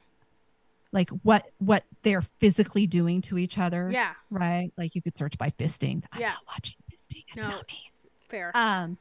[0.92, 3.90] Like what what they're physically doing to each other.
[3.92, 4.14] Yeah.
[4.30, 4.72] Right.
[4.78, 6.04] Like you could search by fisting.
[6.12, 6.30] I'm Yeah.
[6.30, 7.24] not watching fisting.
[7.36, 7.54] It's No.
[7.54, 7.92] not me
[8.30, 8.52] Fair.
[8.56, 8.98] um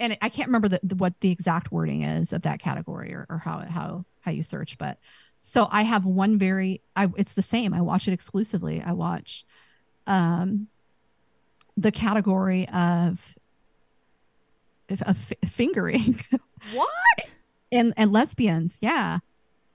[0.00, 3.26] and i can't remember the, the what the exact wording is of that category or,
[3.28, 4.96] or how how how you search but
[5.42, 9.44] so i have one very i it's the same i watch it exclusively i watch
[10.06, 10.66] um
[11.76, 13.34] the category of
[14.88, 16.24] of, f- fingering
[16.72, 17.36] what?
[17.70, 19.18] and and lesbians yeah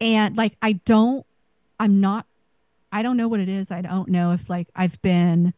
[0.01, 1.27] and like i don't
[1.80, 2.26] i'm not
[2.92, 5.54] i don't know what it is i don't know if like i've been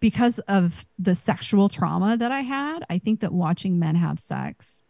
[0.00, 4.82] because of the sexual trauma that I had, I think that watching men have sex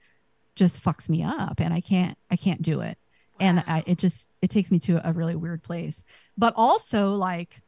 [0.55, 2.99] just fucks me up and I can't I can't do it.
[3.41, 3.47] Wow.
[3.47, 6.05] And I, it just it takes me to a really weird place.
[6.39, 7.61] But also like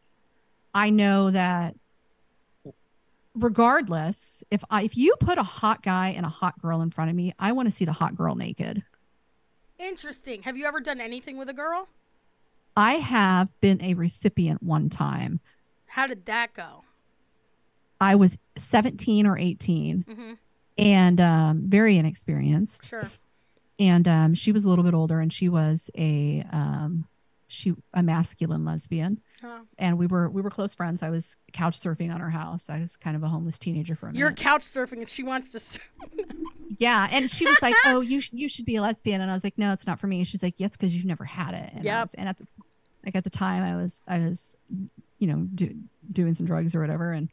[0.75, 1.75] I know that
[3.35, 7.11] regardless, if I if you put a hot guy and a hot girl in front
[7.11, 8.83] of me, I want to see the hot girl naked.
[9.79, 10.43] Interesting.
[10.43, 11.89] Have you ever done anything with a girl?
[12.77, 15.41] I have been a recipient one time.
[15.87, 16.85] How did that go?
[18.01, 20.33] I was 17 or 18 mm-hmm.
[20.77, 22.85] and um, very inexperienced.
[22.85, 23.09] Sure.
[23.79, 27.07] And um, she was a little bit older and she was a um,
[27.49, 29.21] she a masculine lesbian.
[29.41, 29.61] Huh.
[29.79, 31.03] And we were we were close friends.
[31.03, 32.69] I was couch surfing on her house.
[32.69, 34.19] I was kind of a homeless teenager for a minute.
[34.19, 35.81] You're couch surfing and she wants to
[36.79, 39.35] Yeah, and she was like, "Oh, you sh- you should be a lesbian." And I
[39.35, 41.73] was like, "No, it's not for me." She's like, "Yes, because you've never had it."
[41.75, 42.05] And yeah.
[42.15, 42.47] And at the
[43.05, 44.57] like at the time, I was I was,
[45.19, 45.75] you know, do,
[46.13, 47.31] doing some drugs or whatever, and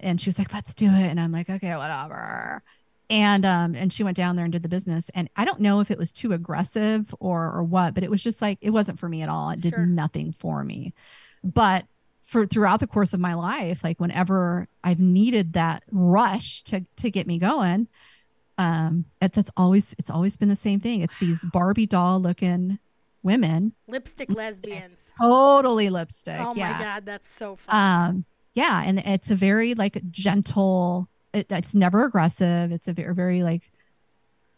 [0.00, 2.62] and she was like, "Let's do it," and I'm like, "Okay, whatever."
[3.08, 5.80] And um and she went down there and did the business, and I don't know
[5.80, 8.98] if it was too aggressive or or what, but it was just like it wasn't
[8.98, 9.50] for me at all.
[9.50, 9.86] It did sure.
[9.86, 10.92] nothing for me.
[11.44, 11.84] But
[12.22, 17.10] for throughout the course of my life, like whenever I've needed that rush to to
[17.10, 17.88] get me going,
[18.58, 21.00] um, it, that's always it's always been the same thing.
[21.00, 22.78] It's these Barbie doll looking
[23.22, 24.70] women, lipstick, lipstick.
[24.70, 26.40] lesbians, totally lipstick.
[26.40, 26.72] Oh yeah.
[26.72, 27.74] my god, that's so fun.
[27.74, 33.14] Um, yeah and it's a very like gentle it, it's never aggressive it's a very
[33.14, 33.70] very like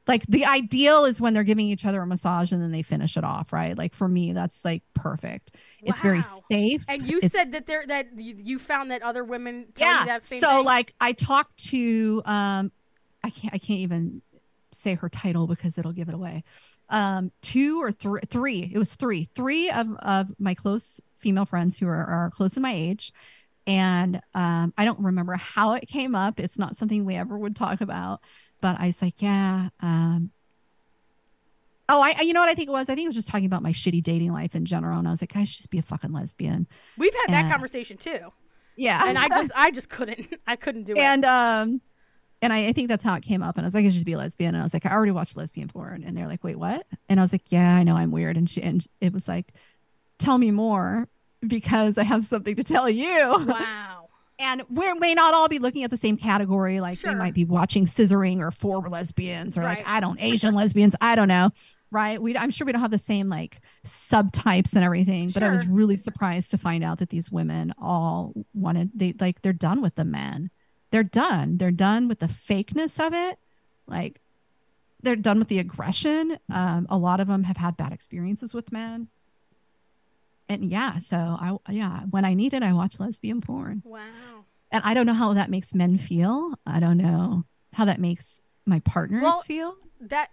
[0.06, 3.16] like the ideal is when they're giving each other a massage and then they finish
[3.16, 5.90] it off right like for me that's like perfect wow.
[5.90, 9.66] it's very safe and you it's, said that there that you found that other women
[9.74, 10.64] tell yeah you that same so thing?
[10.64, 12.72] like i talked to um
[13.24, 14.22] i can't i can't even
[14.72, 16.42] say her title because it'll give it away
[16.90, 21.78] um two or three three it was three three of of my close female friends
[21.78, 23.12] who are, are close to my age
[23.66, 26.38] and um, I don't remember how it came up.
[26.38, 28.20] It's not something we ever would talk about.
[28.60, 29.68] But I was like, yeah.
[29.80, 30.30] Um,
[31.88, 32.88] oh, I, you know what I think it was?
[32.88, 34.98] I think it was just talking about my shitty dating life in general.
[34.98, 36.66] And I was like, I should just be a fucking lesbian.
[36.98, 38.32] We've had and, that conversation too.
[38.76, 39.02] Yeah.
[39.06, 40.98] And I just, I just couldn't, I couldn't do it.
[40.98, 41.80] And, um,
[42.44, 43.56] and I, I, think that's how it came up.
[43.56, 44.54] And I was like, I should be a lesbian.
[44.54, 46.04] And I was like, I already watched lesbian porn.
[46.04, 46.86] And they're like, wait, what?
[47.08, 48.36] And I was like, yeah, I know I'm weird.
[48.36, 49.54] And she, and it was like,
[50.18, 51.08] tell me more
[51.46, 53.46] because I have something to tell you.
[53.46, 54.08] Wow.
[54.38, 56.80] and we may not all be looking at the same category.
[56.80, 57.12] Like sure.
[57.12, 59.78] we might be watching scissoring or four lesbians or right.
[59.78, 60.94] like I don't Asian lesbians.
[61.00, 61.50] I don't know.
[61.90, 62.20] Right.
[62.20, 65.30] We I'm sure we don't have the same like subtypes and everything.
[65.30, 65.40] Sure.
[65.40, 69.42] But I was really surprised to find out that these women all wanted they like
[69.42, 70.50] they're done with the men.
[70.94, 71.58] They're done.
[71.58, 73.38] They're done with the fakeness of it.
[73.86, 74.20] Like
[75.02, 76.38] they're done with the aggression.
[76.50, 79.08] Um, a lot of them have had bad experiences with men
[80.48, 83.82] and yeah, so I yeah, when I need it, I watch lesbian porn.
[83.84, 84.00] Wow.
[84.70, 86.54] And I don't know how that makes men feel.
[86.66, 89.76] I don't know how that makes my partners well, feel.
[90.00, 90.30] That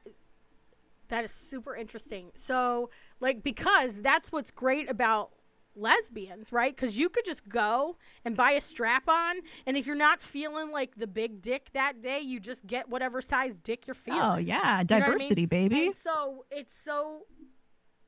[1.08, 2.32] that is super interesting.
[2.36, 5.32] So, like because that's what's great about
[5.76, 6.76] lesbians, right?
[6.76, 10.72] Cuz you could just go and buy a strap on and if you're not feeling
[10.72, 14.22] like the big dick that day, you just get whatever size dick you're feeling.
[14.22, 15.70] Oh, yeah, diversity, you know I mean?
[15.70, 15.86] baby.
[15.88, 17.24] And so, it's so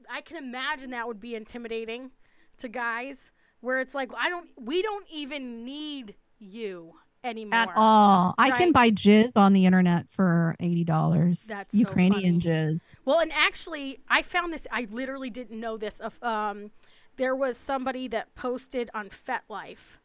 [0.10, 2.12] I can imagine that would be intimidating
[2.58, 8.36] to guys where it's like I don't we don't even need you anymore at all.
[8.38, 8.54] Right?
[8.54, 11.44] I can buy jizz on the internet for eighty dollars.
[11.44, 12.96] That's Ukrainian so jizz.
[13.06, 14.68] Well, and actually, I found this.
[14.72, 16.00] I literally didn't know this.
[16.00, 16.72] Of um,
[17.18, 19.98] there was somebody that posted on FetLife,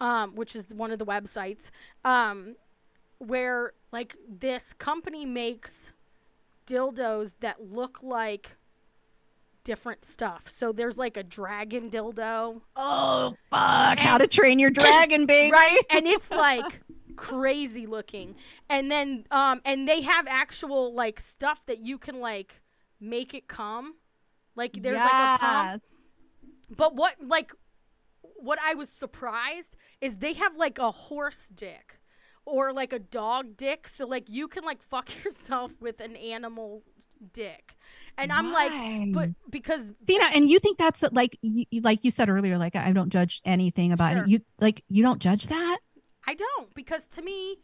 [0.00, 1.70] um, which is one of the websites,
[2.04, 2.56] um,
[3.18, 5.92] where like this company makes
[6.66, 8.56] dildos that look like
[9.64, 10.48] different stuff.
[10.48, 12.60] So there's like a dragon dildo.
[12.76, 13.98] Oh fuck!
[13.98, 15.52] How to train your dragon, baby?
[15.52, 16.82] Right, and it's like
[17.16, 18.34] crazy looking.
[18.68, 22.60] And then um and they have actual like stuff that you can like
[23.00, 23.94] make it come.
[24.54, 25.12] Like there's yes.
[25.12, 25.82] like a pump.
[26.76, 27.52] But what like
[28.36, 32.00] what I was surprised is they have like a horse dick
[32.46, 36.82] or like a dog dick so like you can like fuck yourself with an animal
[37.32, 37.74] dick
[38.16, 42.28] and I'm like, but because Cena, and you think that's like, you, like you said
[42.28, 44.22] earlier, like I don't judge anything about sure.
[44.22, 44.28] it.
[44.28, 45.78] You like, you don't judge that.
[46.26, 47.56] I don't because to me,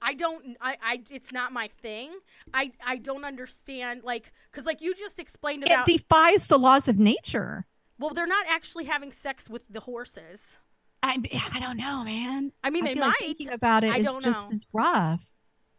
[0.00, 0.56] I don't.
[0.60, 0.76] I.
[0.82, 1.02] I.
[1.10, 2.10] It's not my thing.
[2.54, 2.70] I.
[2.84, 4.04] I don't understand.
[4.04, 5.88] Like, because like you just explained about.
[5.88, 7.66] It defies the laws of nature.
[7.98, 10.58] Well, they're not actually having sex with the horses.
[11.02, 11.18] I.
[11.52, 12.52] I don't know, man.
[12.62, 13.06] I mean, I they might.
[13.06, 14.48] Like thinking about it I is just know.
[14.52, 15.20] as rough.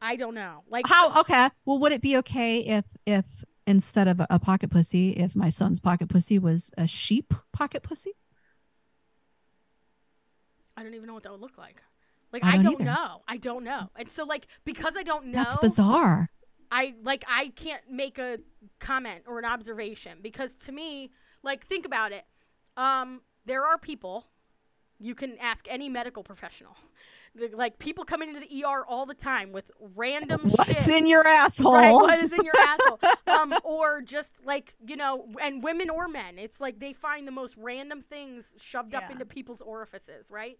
[0.01, 0.63] I don't know.
[0.69, 1.13] Like how?
[1.13, 1.49] So- okay.
[1.65, 3.25] Well, would it be okay if if
[3.65, 8.13] instead of a pocket pussy, if my son's pocket pussy was a sheep pocket pussy?
[10.75, 11.81] I don't even know what that would look like.
[12.31, 13.21] Like I I don't don't, know.
[13.27, 13.89] I don't know.
[13.95, 16.29] And so like because I don't know That's bizarre.
[16.71, 18.39] I like I can't make a
[18.79, 21.11] comment or an observation because to me,
[21.47, 22.25] like think about it.
[22.75, 24.27] Um, there are people
[24.99, 26.75] you can ask any medical professional.
[27.53, 30.57] Like people coming into the ER all the time with random shit.
[30.57, 30.87] What's shit.
[30.87, 31.73] in your asshole?
[31.73, 32.99] Right, what is in your asshole?
[33.27, 37.31] Um, or just like you know, and women or men, it's like they find the
[37.31, 40.57] most random things shoved up into people's orifices, right?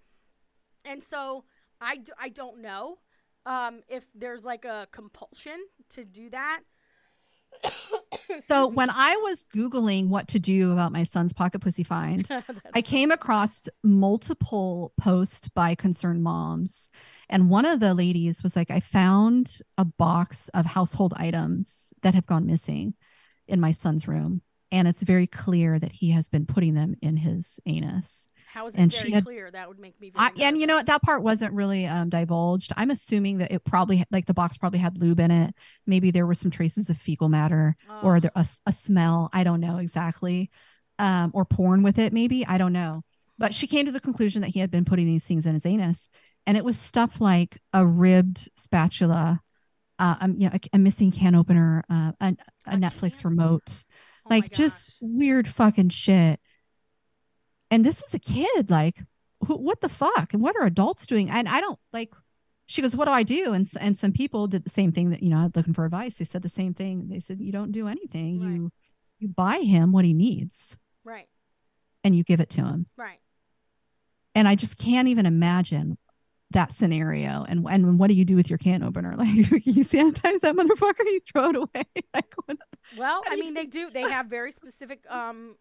[0.86, 1.46] And so
[1.82, 3.00] I, d- I don't know
[3.46, 6.62] um, if there's like a compulsion to do that.
[8.48, 12.28] So when I was Googling what to do about my son's pocket pussy find,
[12.74, 16.90] I came across multiple posts by concerned moms.
[17.30, 22.16] And one of the ladies was like, I found a box of household items that
[22.16, 22.94] have gone missing
[23.48, 24.42] in my son's room.
[24.72, 28.30] And it's very clear that he has been putting them in his anus.
[28.48, 29.50] How is it and very she had- clear?
[29.50, 30.88] That would make me very I, and you know what?
[30.88, 32.74] That part wasn't really um, divulged.
[32.76, 35.56] I'm assuming that it probably, like the box probably had lube in it.
[35.86, 39.30] Maybe there were some traces of fecal matter or Oh, there, a, a smell.
[39.32, 40.50] I don't know exactly.
[41.00, 42.46] Um, or porn with it, maybe.
[42.46, 43.04] I don't know.
[43.38, 45.66] But she came to the conclusion that he had been putting these things in his
[45.66, 46.10] anus.
[46.48, 49.42] And it was stuff like a ribbed spatula,
[50.00, 52.26] uh, um, you know, a, a missing can opener, uh, a,
[52.66, 53.84] a A Netflix can- remote,
[54.30, 56.40] oh like just weird fucking shit.
[57.70, 59.04] And this is a kid, like,
[59.46, 60.34] who, what the fuck?
[60.34, 61.30] And what are adults doing?
[61.30, 62.14] And I don't like.
[62.66, 65.24] She goes, "What do I do?" And and some people did the same thing that
[65.24, 66.18] you know, looking for advice.
[66.18, 67.08] They said the same thing.
[67.10, 68.42] They said, "You don't do anything.
[68.42, 68.52] Right.
[68.52, 68.72] You
[69.20, 71.28] you buy him what he needs, right,
[72.04, 73.20] and you give it to him." right.
[74.36, 75.98] And I just can't even imagine
[76.52, 77.46] that scenario.
[77.48, 79.16] And and what do you do with your can opener?
[79.18, 81.86] Like you sanitize that motherfucker, you throw it away.
[82.14, 82.58] like what?
[82.98, 83.90] Well, I mean, they do.
[83.90, 85.56] They have very specific um,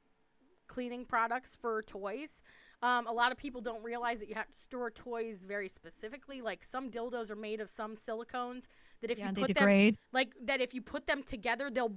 [0.68, 2.42] cleaning products for toys.
[2.82, 6.42] Um, a lot of people don't realize that you have to store toys very specifically.
[6.42, 8.68] Like some dildos are made of some silicones
[9.00, 11.96] that if Yeah, you put them like that if you put them together they'll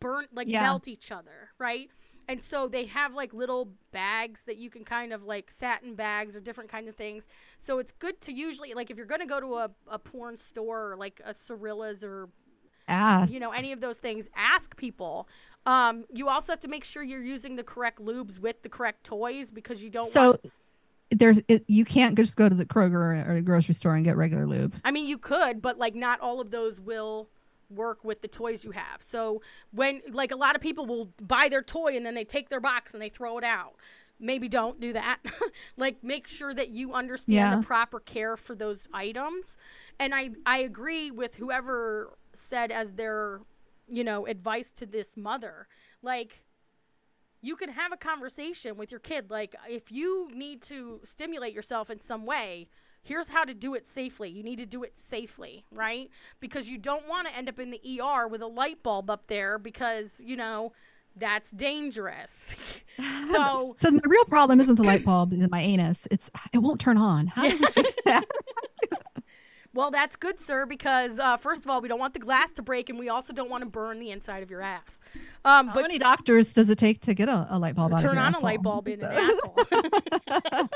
[0.00, 0.62] burn like Yeah.
[0.62, 1.90] melt each other right
[2.28, 6.36] and so they have like little bags that you can kind of like satin bags
[6.36, 9.26] or different kind of things so it's good to usually like if you're going to
[9.26, 12.28] go to a, a porn store or like a Cirilla's or
[12.88, 13.30] Ass.
[13.30, 15.28] you know any of those things ask people
[15.64, 19.04] um, you also have to make sure you're using the correct lubes with the correct
[19.04, 20.40] toys because you don't so want,
[21.12, 24.16] there's it, you can't just go to the Kroger or the grocery store and get
[24.16, 24.74] regular lube.
[24.84, 27.28] I mean, you could, but like not all of those will
[27.74, 29.00] work with the toys you have.
[29.02, 29.42] So
[29.72, 32.60] when like a lot of people will buy their toy and then they take their
[32.60, 33.74] box and they throw it out.
[34.20, 35.18] Maybe don't do that.
[35.76, 37.56] like make sure that you understand Yeah.
[37.56, 39.56] the proper care for those items.
[39.98, 43.40] And I I agree with whoever said as their,
[43.88, 45.66] you know, advice to this mother.
[46.02, 46.44] Like
[47.40, 51.90] you can have a conversation with your kid like if you need to stimulate yourself
[51.90, 52.68] in some way
[53.02, 56.08] here's how to do it safely you need to do it safely right
[56.40, 59.26] because you don't want to end up in the er with a light bulb up
[59.26, 60.72] there because you know
[61.16, 62.54] that's dangerous
[63.30, 66.08] so So the real problem isn't the light bulb in my anus.
[66.10, 67.26] It's it won't turn on.
[67.26, 68.24] How do we fix that?
[69.74, 72.62] well that's good sir because uh, first of all we don't want the glass to
[72.62, 75.00] break and we also don't want to burn the inside of your ass
[75.44, 77.98] um, How but many doctors does it take to get a, a light bulb out
[78.00, 78.42] of turn your on a asshole?
[78.44, 80.68] light bulb in an asshole.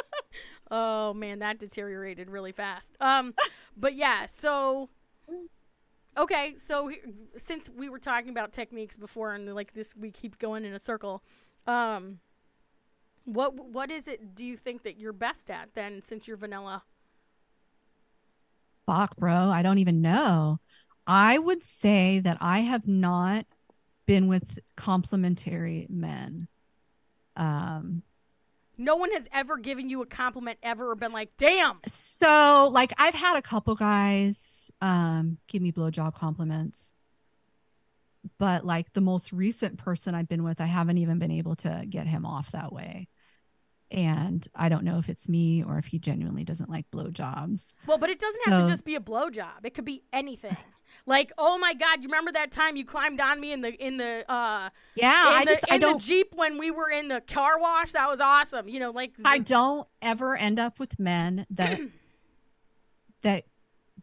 [0.71, 2.97] Oh man, that deteriorated really fast.
[3.01, 3.35] Um,
[3.77, 4.89] but yeah, so
[6.17, 6.91] okay, so
[7.37, 10.79] since we were talking about techniques before, and like this, we keep going in a
[10.79, 11.23] circle.
[11.67, 12.21] Um,
[13.25, 14.35] what what is it?
[14.35, 16.85] Do you think that you're best at then, since you're vanilla?
[18.87, 19.35] Fuck, bro.
[19.35, 20.61] I don't even know.
[21.07, 23.47] I would say that I have not
[24.07, 26.49] been with complimentary men.
[27.37, 28.03] Um,
[28.79, 32.93] No one has ever given you a compliment ever or been like, "Damn." so like
[32.99, 36.95] I've had a couple guys um give me blowjob compliments.
[38.39, 41.85] But like the most recent person I've been with, I haven't even been able to
[41.89, 43.09] get him off that way.
[43.91, 47.73] And I don't know if it's me or if he genuinely doesn't like blowjobs.
[47.87, 49.65] Well, but it doesn't have to just be a blowjob.
[49.65, 50.57] It could be anything.
[51.05, 53.97] Like, oh my God, you remember that time you climbed on me in the in
[53.99, 57.09] the uh Yeah, in I the, just in I the Jeep when we were in
[57.09, 57.93] the car wash?
[57.93, 58.69] That was awesome.
[58.69, 61.79] You know, like I don't ever end up with men that
[63.23, 63.45] that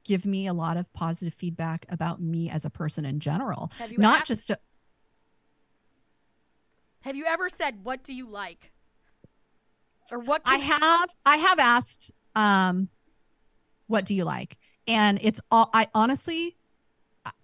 [0.04, 3.72] give me a lot of positive feedback about me as a person in general.
[3.80, 4.60] have you Not asked- just a,
[7.02, 8.72] have you ever said what do you like?
[10.12, 12.90] Or what I have I have asked um
[13.88, 14.58] what do you like?
[14.88, 16.58] And it's all I honestly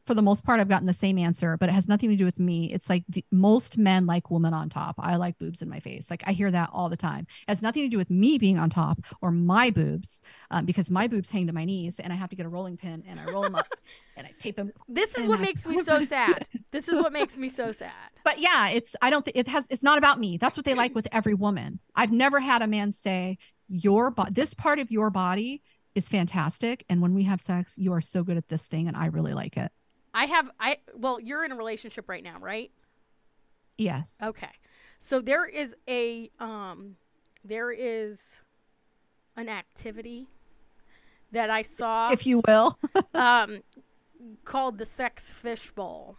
[0.10, 2.26] for the most part, I've gotten the same answer, but it has nothing to do
[2.26, 2.74] with me.
[2.74, 4.96] It's like the, most men like women on top.
[4.98, 6.10] I like boobs in my face.
[6.10, 7.28] Like I hear that all the time.
[7.48, 10.90] It has nothing to do with me being on top or my boobs, um, because
[10.90, 13.20] my boobs hang to my knees and I have to get a rolling pin and
[13.20, 13.68] I roll them up
[14.18, 14.74] and I tape them.
[14.88, 16.48] This is what I makes me so sad.
[16.72, 17.92] This is what makes me so sad.
[18.24, 19.68] But yeah, it's I don't think it has.
[19.70, 20.38] It's not about me.
[20.38, 21.80] That's what they like with every woman.
[21.96, 25.62] I've never had a man say your bo- this part of your body
[26.00, 28.98] is fantastic and when we have sex you are so good at this thing and
[28.98, 29.72] i really like it
[30.12, 32.72] I have I well, you're in a relationship right now, right?
[33.78, 34.50] yes Okay.
[34.98, 36.96] So there is a um
[37.46, 38.42] there is
[39.38, 40.26] an activity
[41.32, 42.80] that I saw if you will
[43.14, 43.60] um
[44.46, 46.18] called the sex fishbowl.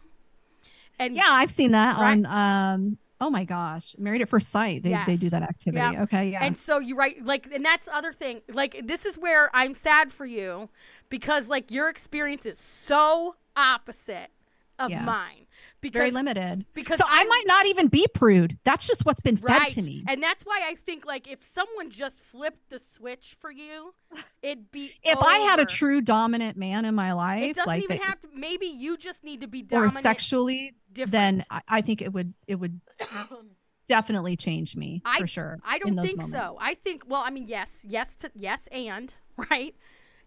[1.01, 2.25] And yeah i've seen that Right.
[2.25, 6.03] on um oh my gosh married at first sight they, they do that activity Yeah.
[6.03, 8.41] okay yeah And so you write like and that's other thing.
[8.53, 10.69] Like this is where I'm sad for you
[11.11, 14.31] because like your experience is so opposite
[14.79, 15.05] of Yeah.
[15.05, 15.47] mine.
[15.81, 19.21] Because very limited because so i I'm- might not even be prude that's just what's
[19.21, 22.79] been fed to me And that's why I think like if someone just flipped the
[22.79, 23.95] switch for you,
[24.43, 27.83] it'd be if i had a true dominant man in my life It doesn't like
[27.85, 31.13] even that- have to maybe you just need to be dominant or sexually different.
[31.13, 32.81] then I, I think it would it would
[33.89, 36.57] definitely change me I- for sure I don't think so.
[36.61, 39.13] I think well, I mean, yes, yes to yes and
[39.51, 39.75] right.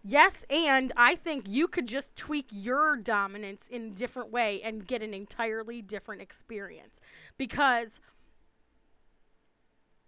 [0.06, 4.86] Yes, and I think you could just tweak your dominance in a different way and
[4.86, 7.00] get an entirely different experience.
[7.38, 8.00] Because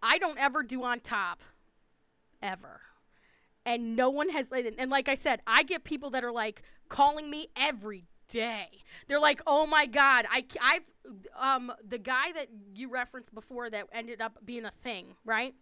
[0.03, 1.43] I don't ever do on top
[2.43, 2.81] ever.
[3.65, 7.31] And no one has and like I said, I get people that are like calling
[7.31, 8.85] me every day.
[9.09, 10.93] They're like, "Oh my god, I I've
[11.39, 15.55] um the guy that you referenced before that ended up being a thing, right?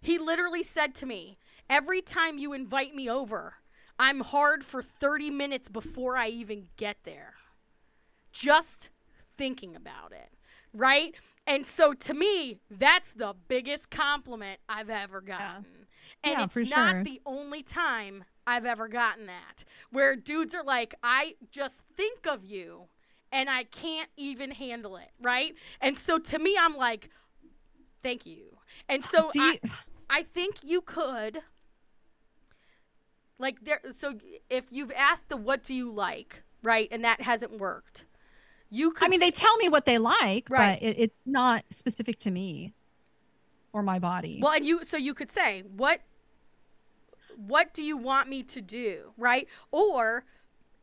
[0.00, 1.38] He literally said to me,
[1.70, 3.56] "Every time you invite me over,
[3.98, 7.34] I'm hard for 30 minutes before I even get there."
[8.32, 8.90] Just
[9.36, 10.30] thinking about it,
[10.72, 11.14] right?
[11.46, 15.86] And so to me, that's the biggest compliment I've ever gotten.
[16.22, 17.04] And Yeah, it's not sure.
[17.04, 19.64] the only time I've ever gotten that.
[19.90, 22.88] Where dudes are like, I just think of you
[23.32, 25.54] and I can't even handle it, right?
[25.80, 27.10] And so to me, I'm like,
[28.02, 28.58] thank you.
[28.88, 29.58] And so Do I,
[30.10, 31.42] I think you could
[33.38, 34.14] like there so
[34.50, 36.88] if you've asked the what do you like, right?
[36.90, 38.04] And that hasn't worked.
[38.70, 40.78] You could I mean, they tell me what they like, Right.
[40.78, 42.74] but it, it's not specific to me
[43.72, 44.40] or my body.
[44.42, 46.00] Well, and you so you could say, "What
[47.36, 49.48] what do you want me to do?" right?
[49.70, 50.24] Or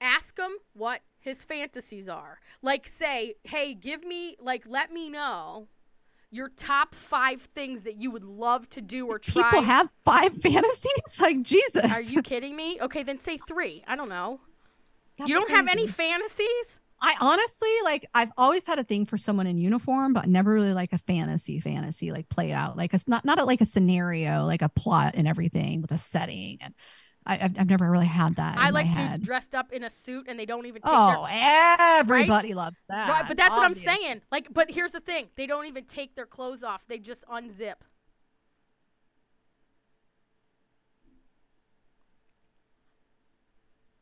[0.01, 2.39] ask him what his fantasies are.
[2.61, 5.67] Like say, "Hey, give me like let me know
[6.35, 10.33] your top 5 things that you would love to do or try." People have five
[10.41, 11.19] fantasies?
[11.19, 11.83] Like, Jesus.
[11.83, 12.79] Are you kidding me?
[12.81, 13.83] Okay, then say 3.
[13.87, 14.41] I don't know.
[15.17, 16.81] That's you don't have any fantasies?
[17.01, 20.73] I honestly like I've always had a thing for someone in uniform, but never really
[20.73, 22.77] like a fantasy fantasy like played out.
[22.77, 25.97] Like it's not not a, like a scenario, like a plot and everything with a
[25.97, 26.57] setting.
[26.61, 26.73] And
[27.25, 28.57] I, I've, I've never really had that.
[28.57, 31.97] I like dudes dressed up in a suit and they don't even take Oh, their
[31.99, 33.09] everybody loves that.
[33.09, 34.21] Right, but that's what I'm saying.
[34.31, 37.75] Like, but here's the thing: they don't even take their clothes off; they just unzip.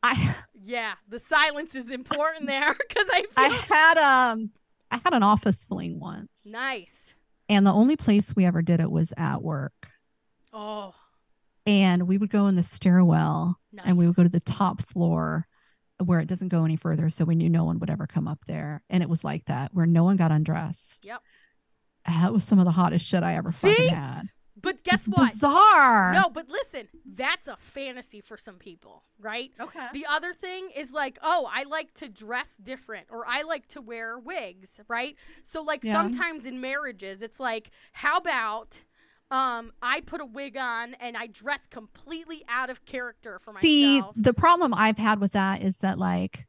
[0.02, 4.50] I Yeah, the silence is important there because I I had um
[4.90, 7.14] I had an office fling once, nice.
[7.48, 9.88] and the only place we ever did it was at work.
[10.52, 10.94] Oh,
[11.66, 13.86] And we would go in the stairwell, nice.
[13.86, 15.46] and we would go to the top floor
[16.04, 18.40] where it doesn't go any further, so we knew no one would ever come up
[18.46, 18.82] there.
[18.90, 21.06] And it was like that, where no one got undressed.
[21.06, 21.22] Yep.
[22.06, 23.72] That was some of the hottest shit I ever See?
[23.72, 24.22] fucking had.
[24.60, 25.32] But guess It's what?
[25.32, 26.12] Bizarre.
[26.12, 29.50] No, but listen, that's a fantasy for some people, right?
[29.60, 29.86] Okay.
[29.92, 33.80] The other thing is like, oh, I like to dress different or I like to
[33.80, 35.16] wear wigs, right?
[35.42, 35.92] So like Yeah.
[35.92, 38.84] sometimes in marriages it's like, how about
[39.30, 43.98] um I put a wig on and I dress completely out of character for See,
[43.98, 44.14] myself.
[44.18, 46.46] the problem I've had with that is that like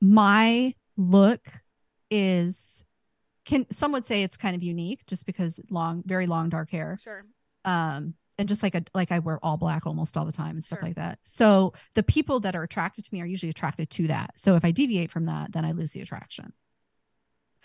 [0.00, 1.46] my look
[2.10, 2.84] is
[3.44, 6.98] can some would say it's kind of unique just because long, very long dark hair.
[7.02, 7.24] Sure.
[7.64, 10.64] Um and just like a like I wear all black almost all the time and
[10.64, 10.88] stuff Sure.
[10.88, 11.18] like that.
[11.24, 14.32] So the people that are attracted to me are usually attracted to that.
[14.36, 16.52] So if I deviate from that, then I lose the attraction.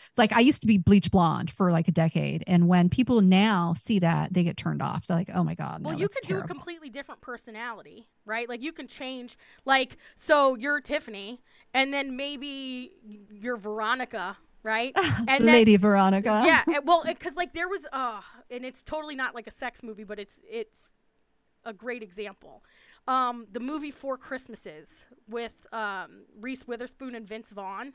[0.09, 3.21] It's like I used to be bleach blonde for like a decade, and when people
[3.21, 5.07] now see that, they get turned off.
[5.07, 8.47] They're like, "Oh my god!" Well, no, you could do a completely different personality, right?
[8.47, 11.41] Like you can change like so you're Tiffany
[11.73, 12.91] and then maybe
[13.31, 14.95] you're Veronica, right?
[15.27, 16.41] And then Lady Veronica.
[16.45, 20.03] yeah well because like there was uh and it's totally not like a sex movie
[20.03, 20.93] but it's it's
[21.63, 22.63] a great example
[23.07, 27.93] um, the movie Four Christmases with um, Reese Witherspoon and Vince Vaughn.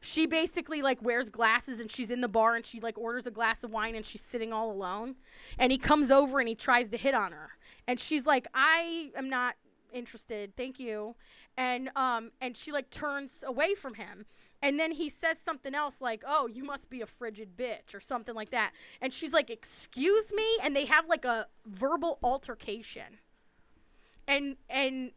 [0.00, 3.30] She basically like wears glasses and she's in the bar and she like orders a
[3.30, 5.16] glass of wine and she's sitting all alone.
[5.58, 7.50] And he comes over and he tries to hit on her.
[7.86, 9.56] And she's like, I am not
[9.92, 10.56] interested.
[10.56, 11.16] Thank you.
[11.56, 14.26] And um and she like turns away from him.
[14.62, 18.00] And then he says something else like, "Oh, you must be a frigid bitch" or
[18.00, 18.72] something like that.
[19.00, 23.20] And she's like, "Excuse me?" And they have like a verbal altercation.
[24.28, 25.12] And and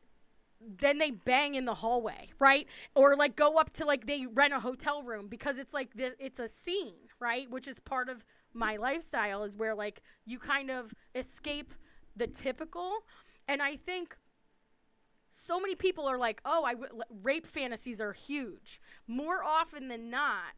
[0.80, 2.68] then they bang in the hallway, right?
[2.96, 6.14] Or like go up to like they rent a hotel room because it's like this,
[6.20, 7.50] it's a scene, right?
[7.50, 11.74] Which is part of my lifestyle is where like you kind of escape
[12.16, 12.92] the typical.
[13.48, 14.16] And I think
[15.30, 20.10] so many people are like, "Oh, I w- rape fantasies are huge." More often than
[20.10, 20.54] not,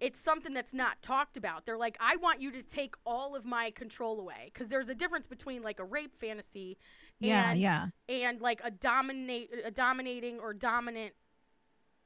[0.00, 1.64] it's something that's not talked about.
[1.64, 4.96] They're like, "I want you to take all of my control away," because there's a
[4.96, 6.76] difference between like a rape fantasy
[7.22, 7.86] Yeah, and yeah.
[8.08, 11.14] and like a dominate a dominating or dominant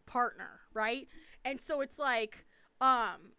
[0.07, 1.09] partner, right?
[1.45, 2.47] And so it's like
[2.81, 3.33] um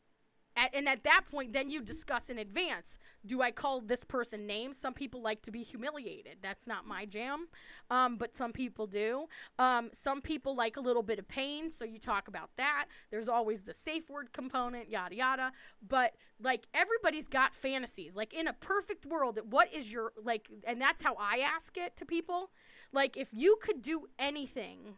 [0.57, 2.97] at, and at that point then you discuss in advance.
[3.25, 4.77] Do i call this person names?
[4.77, 6.37] Some people like to be humiliated.
[6.41, 7.47] That's not my jam
[7.89, 9.27] um, but some people do.
[9.59, 12.87] Um, some people like a little bit of pain so you talk about that.
[13.11, 15.51] There's always the safe word component yada yada.
[15.87, 18.15] But like everybody's got fantasies.
[18.15, 21.95] Like in a perfect world what is your like and that's how i ask it
[21.97, 22.51] to people.
[22.91, 24.95] Like if you could do anything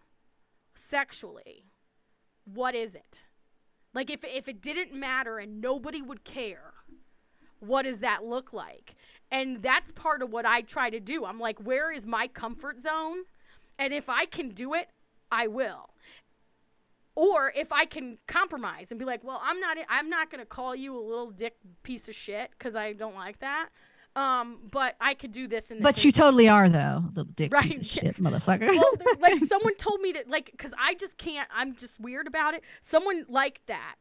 [0.76, 1.66] sexually
[2.46, 3.26] what is it
[4.00, 6.72] like if if it didn't matter and nobody would care,
[7.60, 8.96] what does that look like?
[9.30, 11.26] And that's part of what I try to do.
[11.26, 13.24] I'm like, where is my comfort zone?
[13.78, 14.88] And if I can do it,
[15.30, 15.90] I will.
[17.14, 20.46] Or if I can compromise and be like, well, I'm not I'm not going to
[20.46, 23.68] call you a little dick piece of shit cuz I don't like that.
[24.16, 27.32] Um, but I could do this and this But and you totally are though, little
[27.36, 27.64] dick Right.
[27.70, 28.68] piece of shit, motherfucker.
[28.76, 31.48] well, like someone told me to like because I just can't.
[31.54, 32.64] I'm just weird about it.
[32.82, 33.96] Someone liked that,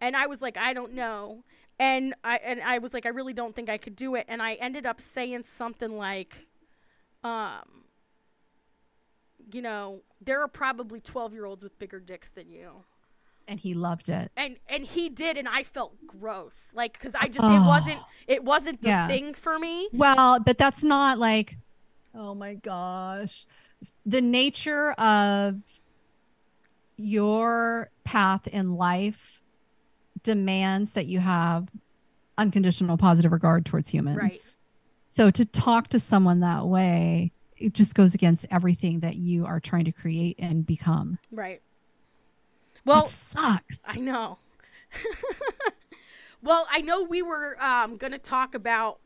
[0.00, 1.44] and I was like, I don't know,
[1.78, 4.42] and I and I was like, I really don't think I could do it, and
[4.42, 6.48] I ended up saying something like,
[7.22, 7.84] um,
[9.52, 12.84] you know, there are probably twelve year olds with bigger dicks than you.
[13.50, 14.30] And he loved it.
[14.36, 17.68] And and he did, and I felt gross, like because I just it Oh.
[17.68, 19.06] wasn't it wasn't the Yeah.
[19.08, 19.88] thing for me.
[19.92, 21.56] Well, but that's not like,
[22.14, 23.44] oh my gosh,
[24.06, 25.60] the nature of
[26.96, 29.40] your path in life
[30.22, 31.68] demands that you have
[32.38, 34.16] unconditional positive regard towards humans.
[34.18, 34.40] Right.
[35.16, 39.60] So to talk to someone that way, it just goes against everything that you are
[39.60, 41.18] trying to create and become.
[41.32, 41.62] Right.
[42.84, 43.82] Well, sucks.
[43.86, 44.38] I know.
[46.42, 49.00] well, I know we were um, going to talk about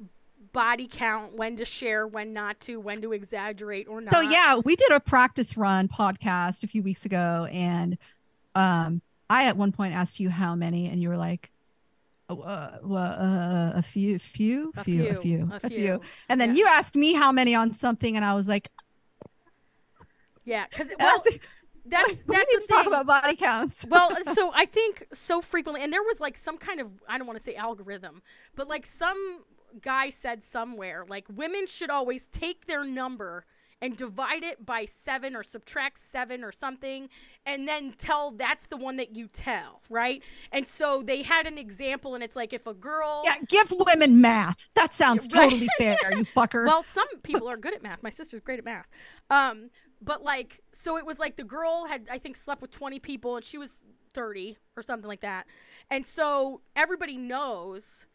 [0.53, 4.13] body count, when to share, when not to, when to exaggerate or not.
[4.13, 7.99] So yeah, we did a practice run podcast a few weeks ago, and
[8.55, 11.51] um, I at one point asked you how many, and you were like,
[12.31, 16.01] uh, uh, uh, a few, few, A few, a few, few, a a few, few.
[16.29, 16.57] and then Yeah.
[16.57, 18.71] you asked me how many on something, and I was like,
[20.45, 21.23] Yeah, because well,
[21.87, 22.93] that's we that's need the to talk thing.
[22.93, 23.85] about body counts.
[23.89, 27.27] well, so I think so frequently, and there was like some kind of I don't
[27.27, 28.23] want to say algorithm,
[28.57, 29.45] but like some
[29.83, 33.45] guy said somewhere like women should always take their number
[33.83, 37.09] and divide it by seven or subtract seven or something,
[37.45, 40.23] and then tell that's the one that you tell, right?
[40.53, 44.23] And so they had an example, and it's like if a girl, yeah, give women
[44.23, 44.71] math.
[44.75, 46.67] That sounds totally fair, you fucker.
[46.67, 48.03] well, some people are good at math.
[48.03, 48.89] My sister's great at math.
[49.29, 49.69] Um,
[50.05, 53.37] but like, so it was like the girl had, I think, slept with 20 people
[53.37, 53.83] and she was
[54.13, 55.47] 30 or something like that.
[55.91, 58.07] And so everybody knows.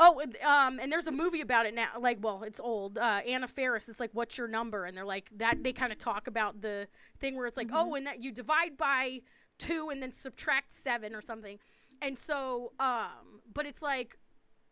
[0.00, 1.88] Oh, and, um, and there's a movie about it now.
[1.98, 2.98] Like, well, it's old.
[2.98, 5.64] Uh, Anna Faris it's like, "What's your number?" And they're like, that.
[5.64, 6.86] They kind of talk about the
[7.18, 9.22] thing where it's like, oh, and that you divide by
[9.58, 11.58] two and then subtract seven or something.
[12.00, 14.16] And so, um, but it's like,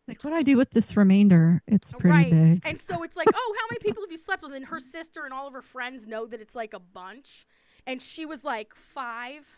[0.07, 1.61] like, what do I do with this remainder?
[1.67, 2.31] It's oh, pretty Right.
[2.31, 2.61] big.
[2.65, 4.53] And so it's like, oh, how many people have you slept with?
[4.53, 7.45] And her sister and all of her friends know that it's like a bunch.
[7.85, 9.57] And she was like, five.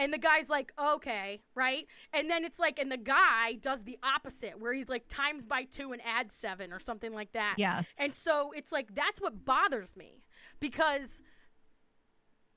[0.00, 1.86] And the guy's like, okay, right?
[2.12, 5.64] And then it's like, and the guy does the opposite, where he's like times by
[5.64, 7.56] two and adds seven or something like that.
[7.58, 7.88] yes.
[7.98, 10.22] And so it's like that's what bothers me
[10.60, 11.22] because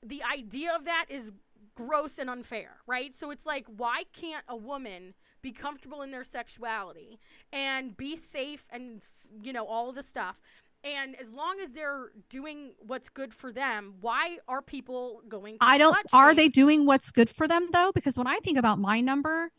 [0.04, 1.32] the idea of that is
[1.74, 3.12] gross and unfair, right?
[3.12, 7.18] So it's like why can't a woman be comfortable in their sexuality
[7.52, 9.02] and be safe and
[9.42, 10.40] you know all of the stuff
[10.84, 15.64] and as long as they're doing what's good for them, why are people going to
[15.64, 15.96] I don't.
[16.12, 16.36] Are shame?
[16.36, 17.92] they doing what's good for them though?
[17.94, 19.52] Because when I think about my number,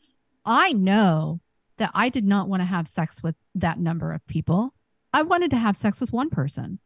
[0.45, 1.39] I know
[1.77, 4.73] that I did not want to have sex with that number of people.
[5.13, 6.79] I wanted to have sex with one person.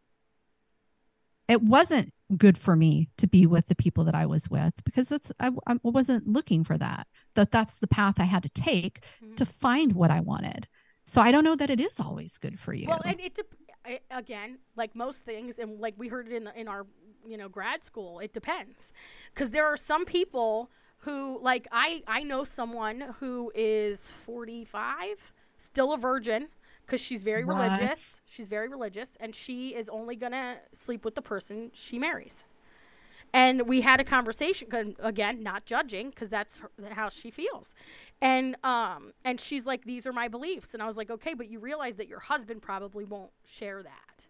[1.47, 5.07] It wasn't good for me to be with the people that I was with because
[5.07, 7.07] that's I, I wasn't looking for that.
[7.36, 9.38] That that's the path I had to take Mhm.
[9.38, 10.67] to find what I wanted.
[11.05, 12.88] So I don't know that it is always good for you.
[12.89, 13.53] Well, and it dep-
[13.86, 16.86] I- again, like most things, and like we heard it in the, in our
[17.25, 18.91] you know grad school, it depends,
[19.34, 20.69] because there are some people
[21.01, 26.49] who like I I know someone who is forty five, still a virgin,
[26.88, 27.57] because she's very What?
[27.57, 28.21] religious.
[28.25, 32.45] She's very religious, and she is only gonna sleep with the person she marries.
[33.33, 37.75] And we had a conversation again, not judging, because that's her, how she feels.
[38.21, 41.49] And um, and she's like, "These are my beliefs," and I was like, "Okay, but
[41.49, 44.27] you realize that your husband probably won't share that,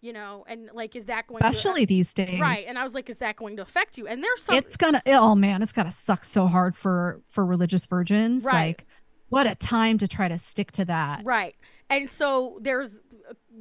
[0.00, 0.46] you know?
[0.48, 2.40] And like, is that going especially these days.
[2.40, 4.78] right?" And I was like, "Is that going to affect you?" And there's some it's
[4.78, 8.42] gonna oh man, it's gotta suck so hard for for religious virgins.
[8.42, 8.68] Right.
[8.78, 8.86] Like
[9.28, 11.22] what a time to try to stick to that.
[11.24, 11.54] Right.
[11.90, 13.02] And so there's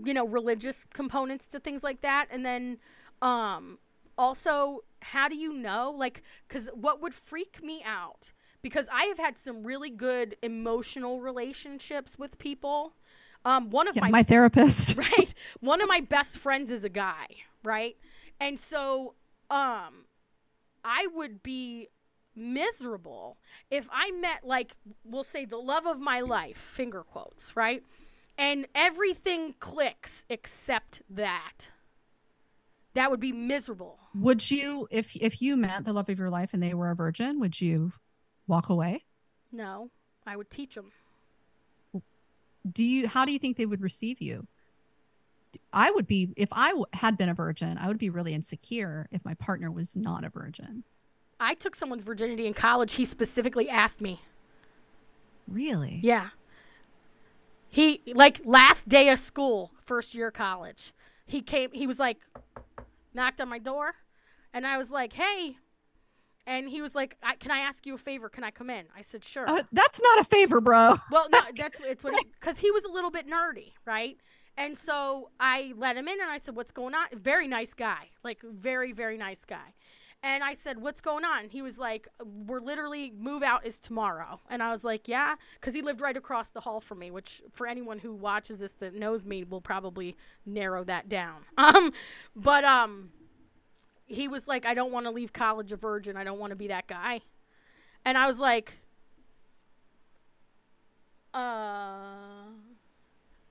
[0.06, 2.78] you know religious components to things like that and then
[3.22, 3.80] um
[4.18, 9.18] also how do you know like cuz what would freak me out because I have
[9.20, 12.96] had some really good emotional relationships with people.
[13.46, 14.98] Um one of Yeah, my my therapist.
[14.98, 15.34] right?
[15.60, 17.28] One of my best friends is a guy,
[17.64, 17.98] right?
[18.40, 19.16] And so
[19.50, 20.06] um
[20.84, 21.90] I would be
[22.36, 23.38] miserable
[23.70, 27.84] if I met like we'll say the love of my life, finger quotes, right?
[28.40, 31.70] And everything clicks except that.
[32.94, 34.00] That would be miserable.
[34.16, 36.96] Would you if if you met the love of your life and they were a
[36.96, 37.92] virgin, would you
[38.48, 39.04] walk away?
[39.52, 39.92] No,
[40.26, 40.92] I would teach them.
[42.72, 44.48] Do you how do you think they would receive you?
[45.74, 49.08] I would be if I w- had been a virgin, I would be really insecure
[49.12, 50.84] if my partner was not a virgin.
[51.42, 52.94] I took someone's virginity in college.
[52.94, 54.22] He specifically asked me.
[55.48, 56.00] Really?
[56.04, 56.30] Yeah.
[57.70, 60.94] He like last day of school, first year of college.
[61.26, 62.18] He came he was like
[63.14, 63.94] knocked on my door
[64.54, 65.58] and I was like, "Hey."
[66.48, 68.28] And he was like, I, "Can I ask you a favor?
[68.28, 70.98] Can I come in?" I said, "Sure." Uh, that's not a favor, bro.
[71.12, 74.18] well, no, that's it's what cuz he was a little bit nerdy, right?
[74.58, 78.10] And so I let him in and I said, "What's going on?" Very nice guy.
[78.24, 79.74] Like very very nice guy.
[80.22, 84.42] And I said, "What's going on?" He was like, "We're literally move out is tomorrow."
[84.50, 87.42] And I was like, "Yeah," cuz he lived right across the hall from me, which
[87.52, 91.46] for anyone who watches this that knows me will probably narrow that down.
[91.58, 91.94] Um
[92.36, 93.12] but um
[94.06, 96.18] he was like, "I don't want to leave college a virgin.
[96.18, 97.22] I don't want to be that guy."
[98.06, 98.74] And I was like,
[101.34, 102.50] "Uh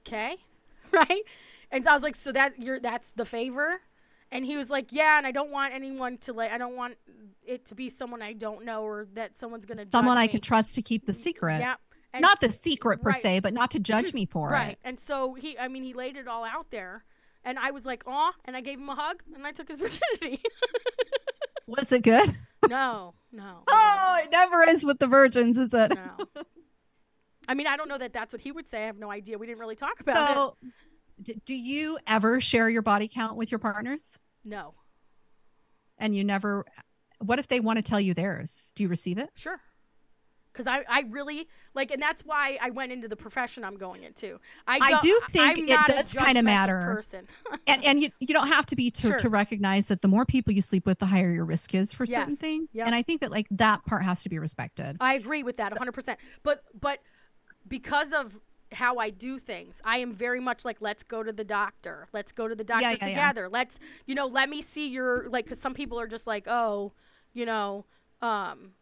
[0.06, 0.36] okay."
[0.90, 1.22] Right?
[1.70, 3.82] And so I was like, "So that you're that's the favor?"
[4.30, 6.96] And he was like, "Yeah, and I don't want anyone to like I don't want
[7.46, 10.28] it to be someone I don't know or that someone's going to Someone I me."
[10.28, 11.60] could trust to keep the secret.
[11.60, 11.76] Yeah.
[12.12, 13.22] And not s- the secret per right.
[13.22, 14.60] se, but not to judge me for Right.
[14.60, 14.66] it.
[14.66, 17.04] Right, and so he, I mean, he laid it all out there.
[17.44, 18.32] And I was like, aw.
[18.44, 20.42] And I gave him a hug and I took his virginity.
[21.66, 22.36] Was it good?
[22.68, 23.62] no, no.
[23.68, 25.92] Oh, it never is with the virgins, is it?
[25.94, 26.42] No.
[27.46, 28.82] I mean, I don't know that that's what he would say.
[28.82, 29.38] I have no idea.
[29.38, 30.34] We didn't really talk about it.
[30.34, 30.68] So, d-
[31.44, 34.18] do you ever share your body count with your partners?
[34.44, 34.74] No.
[35.98, 36.64] And you never,
[37.18, 38.72] what if they want to tell you theirs?
[38.76, 39.30] Do you receive it?
[39.34, 39.60] Sure.
[40.52, 44.02] Because I, I really like, and that's why I went into the profession I'm going
[44.02, 44.40] into.
[44.66, 46.80] I, I don't- think I'm it does kinda matter.
[46.80, 47.26] Person.
[47.66, 49.18] And, and you, you don't have to be to, Sure.
[49.18, 52.06] to recognize that the more people you sleep with, the higher your risk is for
[52.06, 52.38] certain Yes.
[52.40, 52.70] things.
[52.72, 52.86] Yep.
[52.86, 54.96] And I think that like that part has to be respected.
[55.00, 56.16] I agree with that 100%.
[56.42, 57.00] But but
[57.68, 58.40] because of
[58.72, 62.08] how I do things, I am very much like let's go to the doctor.
[62.12, 63.14] Let's go to the doctor Yeah, yeah, yeah.
[63.14, 63.48] together.
[63.48, 66.92] Let's you know, let me see your like cuz some people are just like, "Oh,
[67.32, 67.86] you know,
[68.20, 68.74] um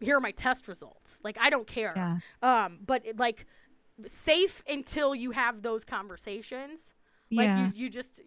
[0.00, 1.92] here are my test results." Like I don't care.
[1.96, 2.18] Yeah.
[2.42, 3.46] Um but like
[4.06, 6.94] safe until you have those conversations.
[7.30, 7.66] Like yeah.
[7.66, 8.20] you you just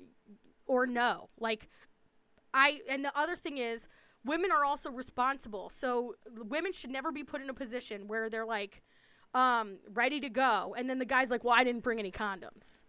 [0.66, 1.30] or no.
[1.40, 1.70] Like
[2.54, 3.88] I and the other thing is
[4.24, 5.70] women are also responsible.
[5.70, 8.82] So women should never be put in a position where they're like
[9.34, 12.84] um ready to go and then the guy's like, "Well, I didn't bring any condoms."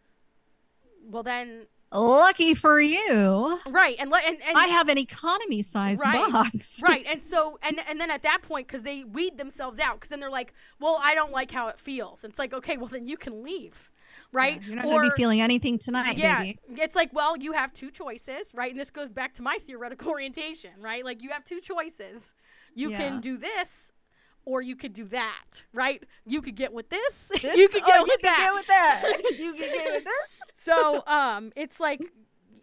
[1.07, 3.61] Well, then Lucky for you.
[3.69, 3.95] right.
[4.01, 6.79] And and, and I have an economy size Right, box.
[6.83, 7.05] right.
[7.09, 10.19] And so and and then at that point cuz they weed themselves out cuz then
[10.21, 13.17] they're like, "Well, I don't like how it feels." It's like, "Okay, well then you
[13.17, 13.91] can leave."
[14.33, 14.61] Right?
[14.65, 16.59] You're not going to be feeling anything tonight, yeah, baby.
[16.77, 18.71] it's like, well, you have two choices, right?
[18.73, 21.05] And this goes back to my theoretical orientation, right?
[21.05, 22.35] Like you have two choices.
[22.75, 22.97] You Yeah.
[22.97, 23.93] can do this
[24.45, 26.03] or you could do that, right?
[26.27, 28.39] You could get with this, This- you could oh, get you with can that.
[28.39, 29.23] get with that.
[29.39, 30.27] You can get with that.
[30.55, 32.01] so, um, it's like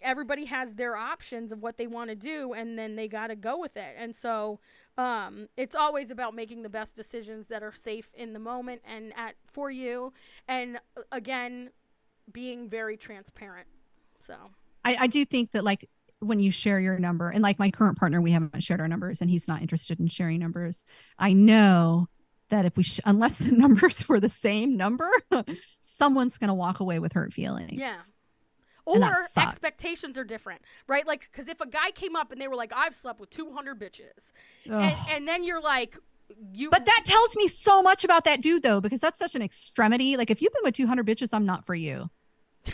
[0.01, 3.36] everybody has their options of what they want to do and then they got to
[3.36, 3.95] go with it.
[3.97, 4.59] And so,
[4.97, 9.13] um, it's always about making the best decisions that are safe in the moment and
[9.15, 10.13] at for you.
[10.47, 11.69] And uh, again,
[12.32, 13.67] being very transparent.
[14.19, 14.36] So
[14.84, 15.89] I, I do think that like
[16.22, 19.22] when you share your number and like my current partner, we haven't shared our numbers
[19.22, 20.86] and he's not interested in sharing numbers.
[21.17, 22.07] I know
[22.49, 25.09] that if we, sh- unless the numbers were the same number,
[25.84, 27.74] someone's going to walk away with hurt feelings.
[27.74, 27.99] Yeah.
[28.86, 31.05] Or expectations are different, right?
[31.05, 33.80] Like, because if a guy came up and they were like, "I've slept with 200
[33.80, 34.34] bitches,"
[34.65, 35.95] and, and then you're like,
[36.51, 39.43] "You," But that tells me so much about that dude, though, because that's such an
[39.43, 40.17] extremity.
[40.17, 42.09] Like, if you've been with 200 bitches, I'm not for you.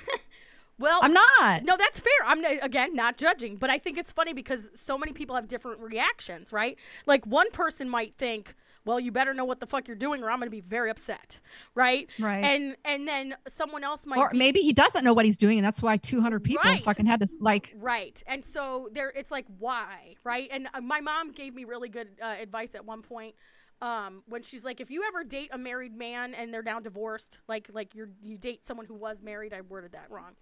[0.80, 1.64] well, I'm not.
[1.64, 2.12] No, that's fair.
[2.26, 5.80] I'm again not judging, but I think it's funny because so many people have different
[5.80, 6.78] reactions, right?
[7.06, 8.56] Like one person might think,
[8.86, 10.90] "Well, you better know what the fuck you're doing, or I'm going to be very
[10.90, 11.40] upset,"
[11.76, 12.08] right?
[12.20, 12.44] Right.
[12.44, 15.58] And and then someone else might Or be maybe he doesn't know what he's doing,
[15.58, 16.84] and that's why 200 people Right.
[16.84, 17.74] fucking had to like.
[17.78, 18.22] Right.
[18.28, 20.48] And so there it's like why, right?
[20.52, 23.36] And uh, my mom gave me really good uh, advice at one point
[23.82, 27.40] um when she's like if you ever date a married man and they're now divorced,
[27.48, 30.34] like like you're you date someone who was married, I worded that wrong.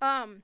[0.00, 0.42] Um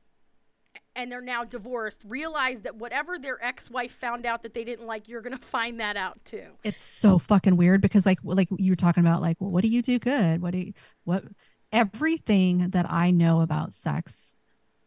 [0.94, 5.08] and they're now divorced, realize that whatever their ex-wife found out that they didn't like,
[5.08, 6.46] you're going to find that out too.
[6.64, 9.68] It's so fucking weird because like like you were talking about like well, what do
[9.68, 10.42] you do good?
[10.42, 10.72] What do you
[11.04, 11.24] what
[11.72, 14.36] everything that I know about sex,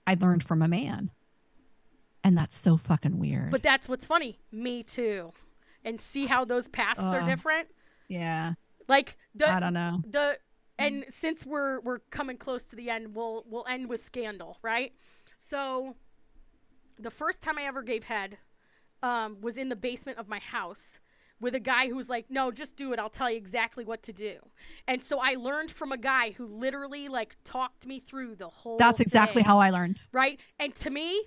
[0.05, 1.12] I learned from a man,
[2.24, 3.51] and that's so fucking weird.
[3.51, 4.39] But that's what's funny.
[4.51, 5.32] Me too.
[5.84, 7.67] And see how those paths are different?
[8.07, 8.53] yeah,
[8.88, 10.01] Like the I don't know.
[10.07, 10.38] the
[10.77, 14.93] and since we're we're coming close to the end, we'll we'll end with scandal, right?
[15.39, 15.95] So
[16.99, 18.38] the first time I ever gave head
[19.01, 20.99] um, was in the basement of my house
[21.39, 22.99] with a guy who was like, "No, just do it.
[22.99, 24.36] I'll tell you exactly what to do."
[24.88, 28.77] And so I learned from a guy who literally like talked me through the whole.
[28.77, 30.03] That's exactly thing, how I learned.
[30.13, 31.23] Right, and to me,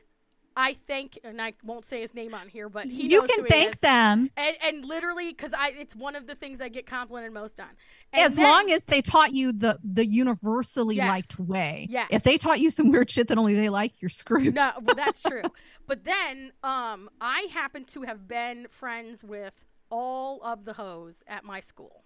[0.57, 3.81] I thank, and I won't say his name on here, but he you can thank
[3.81, 7.59] them And, and literally, because I, it's one of the things I get complimented most
[7.59, 7.67] on.
[8.13, 11.09] And as then- long as they taught you the the universally Yes.
[11.09, 11.87] liked way.
[11.91, 12.07] Yes.
[12.11, 14.55] If they taught you some weird shit that only they like, you're screwed.
[14.55, 15.43] no, well, that's true.
[15.89, 21.45] but then, um, I happen to have been friends with all of the hoes at
[21.45, 22.05] my school,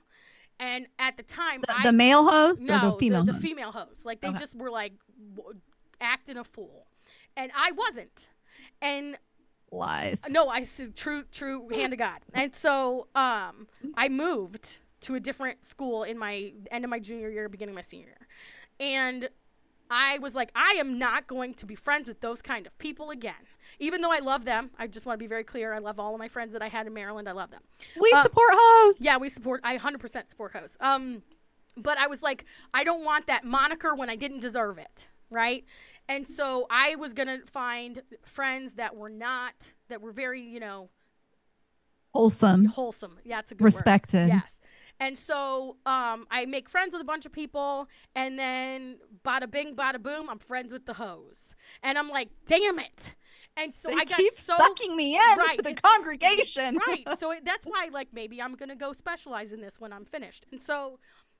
[0.59, 3.44] and at the time, The, I, the male host no, or the female the, host?
[3.44, 4.38] female hoes, like they Okay.
[4.38, 4.94] just were like
[5.36, 5.61] w-
[6.01, 6.86] acting a fool,
[7.36, 8.28] and I wasn't,
[8.83, 9.16] and
[9.70, 10.24] Lies.
[10.31, 12.20] no, I said true, true, hand to God.
[12.33, 17.29] And so, um, I moved to a different school in my end of my junior
[17.31, 18.26] year, beginning of my senior year,
[18.81, 19.29] and
[19.91, 23.11] I was like, I am not going to be friends with those kind of people
[23.11, 23.35] again.
[23.79, 25.72] Even though I love them, I just want to be very clear.
[25.72, 27.26] I love all of my friends that I had in Maryland.
[27.29, 27.62] I love them.
[27.99, 29.01] We Uh, support hosts.
[29.01, 29.62] Yeah, we support.
[29.64, 30.76] I 100% support hosts.
[30.81, 31.22] Um,
[31.76, 35.64] but I was like, I don't want that moniker when I didn't deserve it, right?
[36.09, 40.88] And so I was gonna find friends that were not that were very, you know,
[42.14, 42.64] Wholesome.
[42.66, 43.18] wholesome.
[43.24, 43.66] Yeah, it's a good word.
[43.66, 44.28] Respected.
[44.28, 44.59] Yes.
[45.00, 49.76] And so um, I make friends with a bunch of people, and then bada bing,
[49.76, 51.54] bada boom, I'm friends with the hoes.
[51.84, 53.14] And I'm like, damn it.
[53.56, 56.78] And so They I got keep so sucking me in Right, to the congregation.
[56.88, 57.04] right.
[57.18, 60.46] So that's why, like, maybe I'm gonna go specialize in this when I'm finished.
[60.50, 60.98] And so,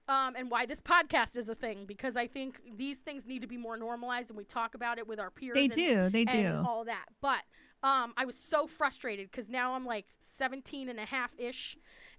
[0.09, 3.49] um, and why this podcast is a thing because I think these things need to
[3.49, 5.55] be more normalized, and we talk about it with our peers.
[5.55, 6.11] They and, do.
[6.11, 6.69] They and do.
[6.69, 7.07] all that.
[7.21, 7.41] But
[7.83, 11.77] um, I was so frustrated because now I'm like 17 and a half ish,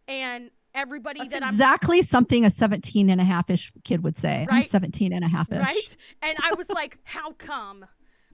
[0.07, 4.17] and everybody That's that I'm exactly something a 17 and a half ish kid would
[4.17, 4.45] say.
[4.49, 4.69] I'm Right.
[4.69, 5.59] 17 and a half ish.
[5.59, 5.97] right?
[6.21, 7.85] And I was like, how come?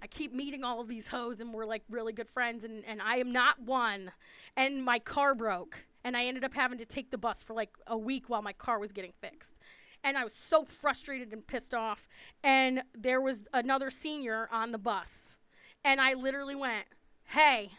[0.01, 3.01] I keep meeting all of these hoes and we're like really good friends and, and
[3.01, 4.11] I am not one.
[4.55, 7.71] And my car broke and I ended up having to take the bus for like
[7.87, 9.57] a week while my car was getting fixed.
[10.05, 12.07] And I was so frustrated and pissed off.
[12.43, 15.37] And there was another senior on the bus.
[15.83, 16.85] And I literally went,
[17.25, 17.71] Hey,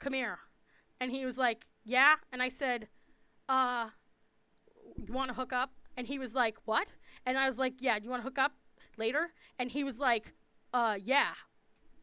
[0.00, 0.38] come here.
[0.98, 2.16] And he was like, Yeah.
[2.32, 2.88] And I said,
[3.48, 3.90] Uh,
[4.96, 5.70] you want to hook up?
[5.96, 6.92] And he was like, what?
[7.24, 8.52] And I was like, yeah, do you want to hook up
[8.96, 9.32] later?
[9.58, 10.34] And he was like,
[10.74, 11.32] uh, yeah,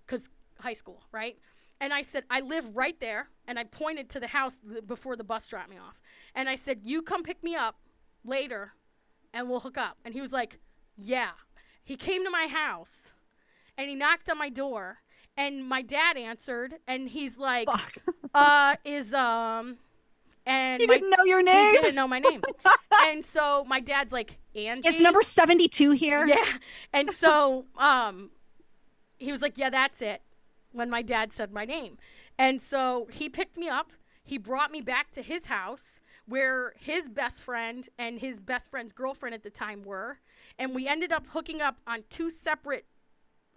[0.05, 0.29] because
[0.59, 1.37] high school, right?
[1.79, 3.29] And I said, I live right there.
[3.47, 6.01] And I pointed to the house th- before the bus dropped me off.
[6.33, 7.75] And I said, you come pick me up
[8.23, 8.73] later
[9.33, 9.97] and we'll hook up.
[10.05, 10.59] And he was like,
[10.97, 11.31] yeah.
[11.83, 13.13] He came to my house
[13.77, 14.99] and he knocked on my door.
[15.35, 17.97] And my dad answered and he's like, Fuck.
[18.33, 19.77] uh, is, um,
[20.45, 21.71] and He my, didn't know your name.
[21.71, 22.41] he didn't know my name.
[23.07, 24.87] and so my dad's like, Angie.
[24.87, 26.25] Is number 72 here?
[26.27, 26.57] Yeah.
[26.93, 28.29] And so um
[29.17, 30.21] he was like, Yeah, that's it.
[30.71, 31.97] When my dad said my name.
[32.37, 33.91] And so he picked me up.
[34.23, 38.93] He brought me back to his house where his best friend and his best friend's
[38.93, 40.19] girlfriend at the time were.
[40.57, 42.85] And we ended up hooking up on two separate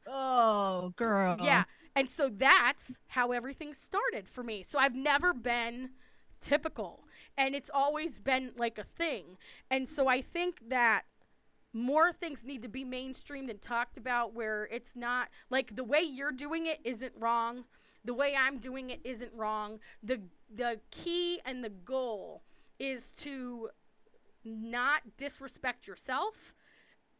[0.09, 1.37] Oh, girl.
[1.41, 1.65] yeah.
[1.95, 4.63] And so that's how everything started for me.
[4.63, 5.91] So I've never been
[6.41, 7.05] typical
[7.39, 9.39] and it's always been like a thing.
[9.71, 11.03] And so I think that
[11.73, 16.01] more things need to be mainstreamed and talked about where it's not like the way
[16.01, 17.65] you're doing it isn't wrong.
[18.07, 19.81] The way I'm doing it isn't wrong.
[20.03, 22.43] The the key and the goal
[22.79, 23.71] is to
[24.45, 26.55] not disrespect yourself,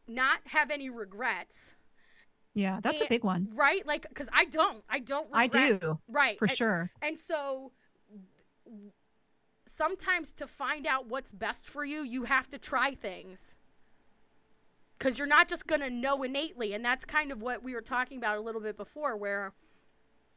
[0.07, 1.75] not have any regrets.
[2.53, 3.49] Yeah, that's And- a big one.
[3.53, 3.85] Right?
[3.85, 4.83] Like cuz I don't.
[4.89, 6.39] I don't I do Right.
[6.39, 6.91] for And- sure.
[7.01, 7.73] and so
[9.65, 13.57] sometimes to find out what's best for you, you have to try things.
[14.99, 17.81] Cuz you're not just going to know innately, and that's kind of what we were
[17.81, 19.53] talking about a little bit before where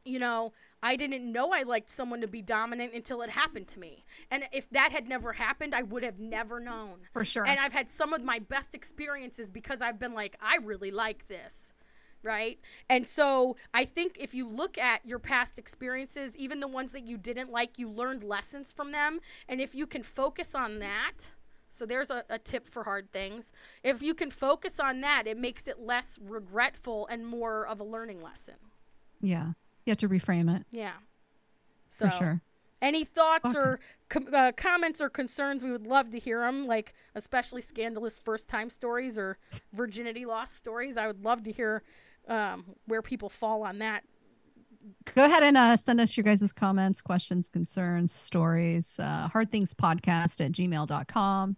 [0.05, 3.79] you know, I didn't know I liked someone to be dominant until it happened to
[3.79, 4.03] me.
[4.31, 7.01] And if that had never happened, I would have never known.
[7.13, 7.45] For sure.
[7.45, 11.27] And I've had some of my best experiences because I've been like, I really like
[11.27, 11.73] this.
[12.23, 12.59] Right.
[12.87, 17.03] And so I think if you look at your past experiences, even the ones that
[17.03, 19.19] you didn't like, you learned lessons from them.
[19.49, 21.31] And if you can focus on that,
[21.69, 23.53] so there's a, a tip for hard things.
[23.83, 27.83] If you can focus on that, it makes it less regretful and more of a
[27.83, 28.55] learning lesson.
[29.19, 29.53] yeah.
[29.85, 30.93] You have to reframe it Yeah.
[31.89, 32.41] So, for sure.
[32.81, 33.57] any thoughts Okay.
[33.59, 33.79] or
[34.09, 38.47] com- uh, comments or concerns, we would love to hear them, like especially scandalous first
[38.49, 39.37] time stories or
[39.73, 40.97] virginity loss stories.
[40.97, 41.83] I would love to hear
[42.27, 44.03] um, where people fall on that.
[45.13, 48.95] Go ahead and uh, send us your guys' comments, questions, concerns, stories.
[48.99, 51.55] Uh, hard things podcast at gmail.com.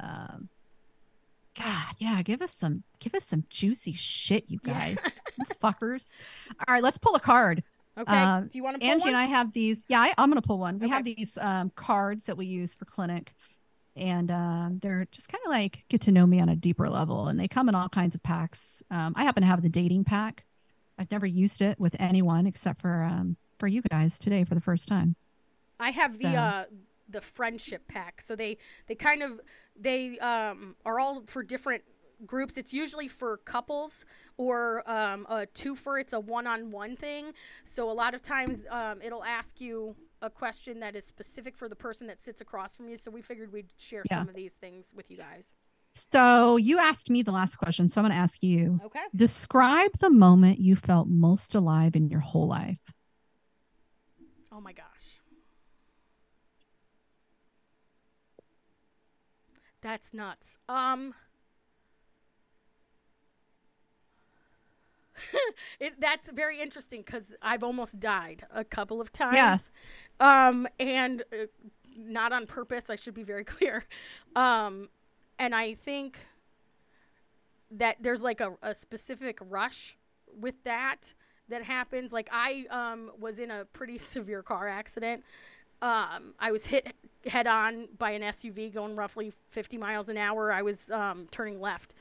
[0.00, 0.48] Um,
[1.58, 4.98] God, yeah, give us some give us some juicy shit, you guys.
[5.04, 5.10] You
[5.62, 6.10] fuckers.
[6.66, 7.62] All right, let's pull a card.
[7.96, 8.12] Okay.
[8.12, 9.08] Um, Do you want to pull Angie one?
[9.10, 9.84] and I have these.
[9.88, 10.78] Yeah, I, I'm going to pull one.
[10.78, 13.34] We have these um, cards that we use for clinic,
[13.94, 17.28] and um, they're just kind of like get to know me on a deeper level.
[17.28, 18.82] And they come in all kinds of packs.
[18.90, 20.44] Um, I happen to have the dating pack.
[20.98, 24.60] I've never used it with anyone except for um, for you guys today for the
[24.60, 25.14] first time.
[25.78, 26.64] I have the uh,
[27.08, 28.20] the friendship pack.
[28.20, 29.40] So they they kind of
[29.76, 31.84] they um, are all for different
[32.26, 32.56] groups.
[32.56, 34.04] It's usually for couples
[34.36, 36.00] or um, a twofer.
[36.00, 37.32] It's a one on one thing.
[37.64, 41.68] So a lot of times um, it'll ask you a question that is specific for
[41.68, 42.96] the person that sits across from you.
[42.96, 44.18] So we figured we'd share Yeah.
[44.18, 45.52] some of these things with you guys.
[45.96, 48.80] So you asked me the last question, so I'm going to ask you.
[48.84, 48.98] Okay.
[49.14, 52.78] Describe the moment you felt most alive in your whole life.
[54.50, 55.20] Oh my gosh.
[59.82, 60.58] That's nuts.
[60.68, 61.14] Um
[65.80, 69.34] it, that's very interesting because I've almost died a couple of times.
[69.34, 69.72] Yes.
[70.20, 71.46] Um, and uh,
[71.96, 72.90] not on purpose.
[72.90, 73.84] I should be very clear.
[74.36, 74.88] Um,
[75.38, 76.18] and I think
[77.70, 79.96] that there's like a, a specific rush
[80.38, 81.14] with that
[81.48, 82.12] that happens.
[82.12, 85.24] Like I um, was in a pretty severe car accident.
[85.82, 86.94] Um, I was hit
[87.26, 90.52] head on by an SUV going roughly 50 miles an hour.
[90.52, 91.94] I was um, turning left,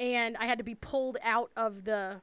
[0.00, 2.20] and I had to be pulled out of the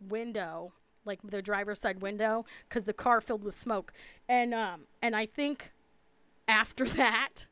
[0.00, 0.72] window,
[1.04, 3.92] like the driver's side window, because the car filled with smoke.
[4.28, 5.72] And um, and I think
[6.46, 7.46] after that,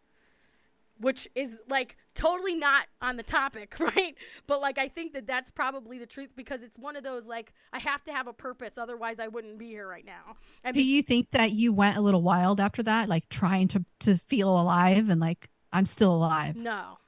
[0.99, 4.15] which is like totally not on the topic, right?
[4.47, 7.53] But like I think that that's probably the truth because it's one of those like
[7.73, 10.37] I have to have a purpose, otherwise I wouldn't be here right now.
[10.65, 13.85] And Do you think that you went a little wild after that, like trying to
[14.01, 16.57] to feel alive and like I'm still alive?
[16.57, 16.99] No.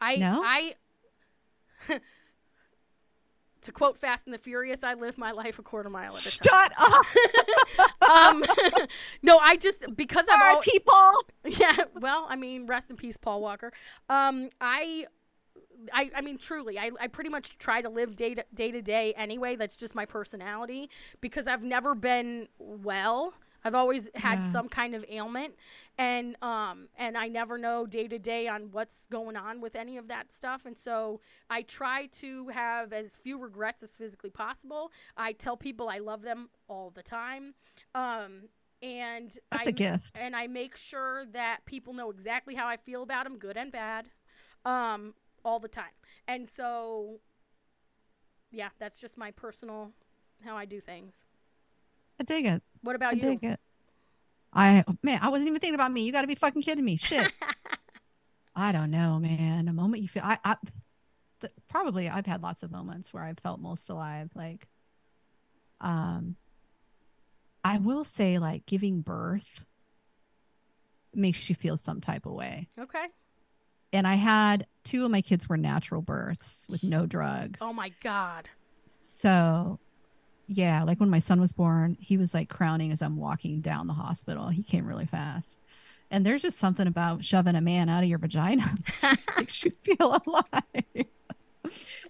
[0.00, 0.42] I No?
[0.44, 0.74] I
[3.68, 6.38] to quote Fast and the Furious, I live my life a quarter mile at a
[6.38, 6.70] time.
[6.70, 8.42] Shut up, Um
[9.22, 11.12] no, I just because I've All al- people.
[11.60, 13.70] yeah, well, I mean, rest in peace, Paul Walker.
[14.08, 15.04] Um I
[15.92, 18.82] I, I mean truly I, I pretty much try to live day to, day to
[18.82, 20.90] day anyway that's just my personality
[21.20, 23.32] because i've never been well
[23.68, 24.50] i've always had Yeah.
[24.50, 25.54] some kind of ailment
[25.98, 29.96] and um and i never know day to day on what's going on with any
[29.96, 34.90] of that stuff and so i try to have as few regrets as physically possible
[35.16, 37.54] i tell people i love them all the time
[37.94, 38.48] um
[38.82, 40.18] and That's I a gift.
[40.20, 43.72] and I make sure that people know exactly how I feel about them, good and
[43.72, 44.06] bad,
[44.64, 45.14] um,
[45.44, 45.94] all the time.
[46.28, 47.20] And so,
[48.50, 49.92] yeah, that's just my personal
[50.44, 51.24] how I do things.
[52.20, 52.62] I dig it.
[52.82, 53.22] What I about you?
[53.22, 53.60] dig it.
[54.52, 56.02] I man, I wasn't even thinking about me.
[56.02, 56.96] You got to be fucking kidding me.
[56.96, 57.30] Shit.
[58.56, 59.68] I don't know, man.
[59.68, 60.56] A moment you feel I, I
[61.40, 64.30] th- probably I've had lots of moments where I felt most alive.
[64.34, 64.66] Like,
[65.80, 66.36] um,
[67.64, 69.66] I will say like giving birth
[71.14, 72.68] makes you feel some type of way.
[72.78, 73.06] Okay.
[73.92, 77.60] And I had two of my kids were natural births with no drugs.
[77.62, 78.48] Oh my God.
[79.00, 79.78] So,
[80.48, 83.86] yeah, like when my son was born, he was like crowning as I'm walking down
[83.86, 84.48] the hospital.
[84.48, 85.60] He came really fast.
[86.10, 89.62] And there's just something about shoving a man out of your vagina that just makes
[89.62, 91.06] you feel alive.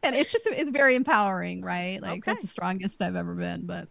[0.05, 2.01] and it's just it's very empowering, right?
[2.01, 2.31] Like Okay.
[2.33, 3.67] that's the strongest I've ever been.
[3.67, 3.89] But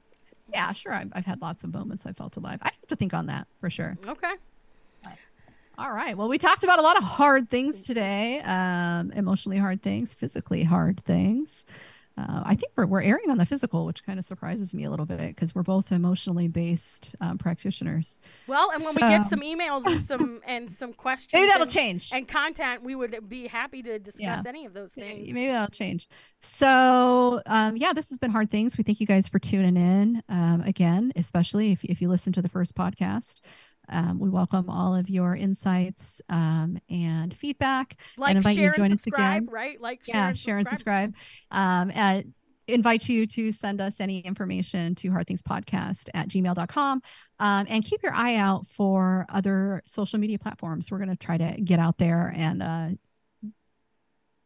[0.54, 2.60] yeah, sure, I've, I've had lots of moments I felt alive.
[2.62, 3.98] I have to think on that for sure.
[4.08, 4.34] Okay.
[5.78, 6.18] All right.
[6.18, 10.64] Well, we talked about a lot of hard things today, um, emotionally hard things, physically
[10.64, 11.66] hard things.
[12.18, 14.90] Uh, I think we're, we're airing on the physical, which kind of surprises me a
[14.90, 18.20] little bit because we're both emotionally based um, practitioners.
[18.48, 21.72] Well, and when we get some emails and some and some questions, Maybe that'll and,
[21.72, 22.10] change.
[22.12, 24.44] and content, we would be happy to discuss Yeah.
[24.48, 25.28] any of those things.
[25.28, 26.08] Maybe that'll change.
[26.42, 28.78] So, um, yeah, this has been hard things.
[28.78, 32.42] We thank you guys for tuning in um, again, especially if, if you listen to
[32.42, 33.42] the first podcast.
[33.90, 37.98] Um, we welcome all of your insights um, and feedback.
[38.18, 39.54] like, invite you share, to join and us subscribe, again.
[39.54, 39.82] right?
[39.82, 41.14] Like, share, yeah, and share and subscribe.
[41.52, 41.90] subscribe.
[41.90, 42.34] Um, and
[42.68, 47.02] invite you to send us any information to hardthingspodcast at gmail.com.
[47.40, 50.92] Um, and keep your eye out for other social media platforms.
[50.92, 52.90] We're going to try to get out there and uh,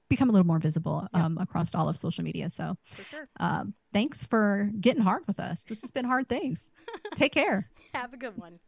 [0.07, 1.25] become a little more visible Yeah.
[1.25, 2.51] um, across all of social media.
[2.51, 3.29] So For sure.
[3.39, 5.63] um, thanks for getting hard with us.
[5.63, 6.71] This has been hard things.
[7.15, 7.69] Take care.
[7.95, 8.59] Have a good one.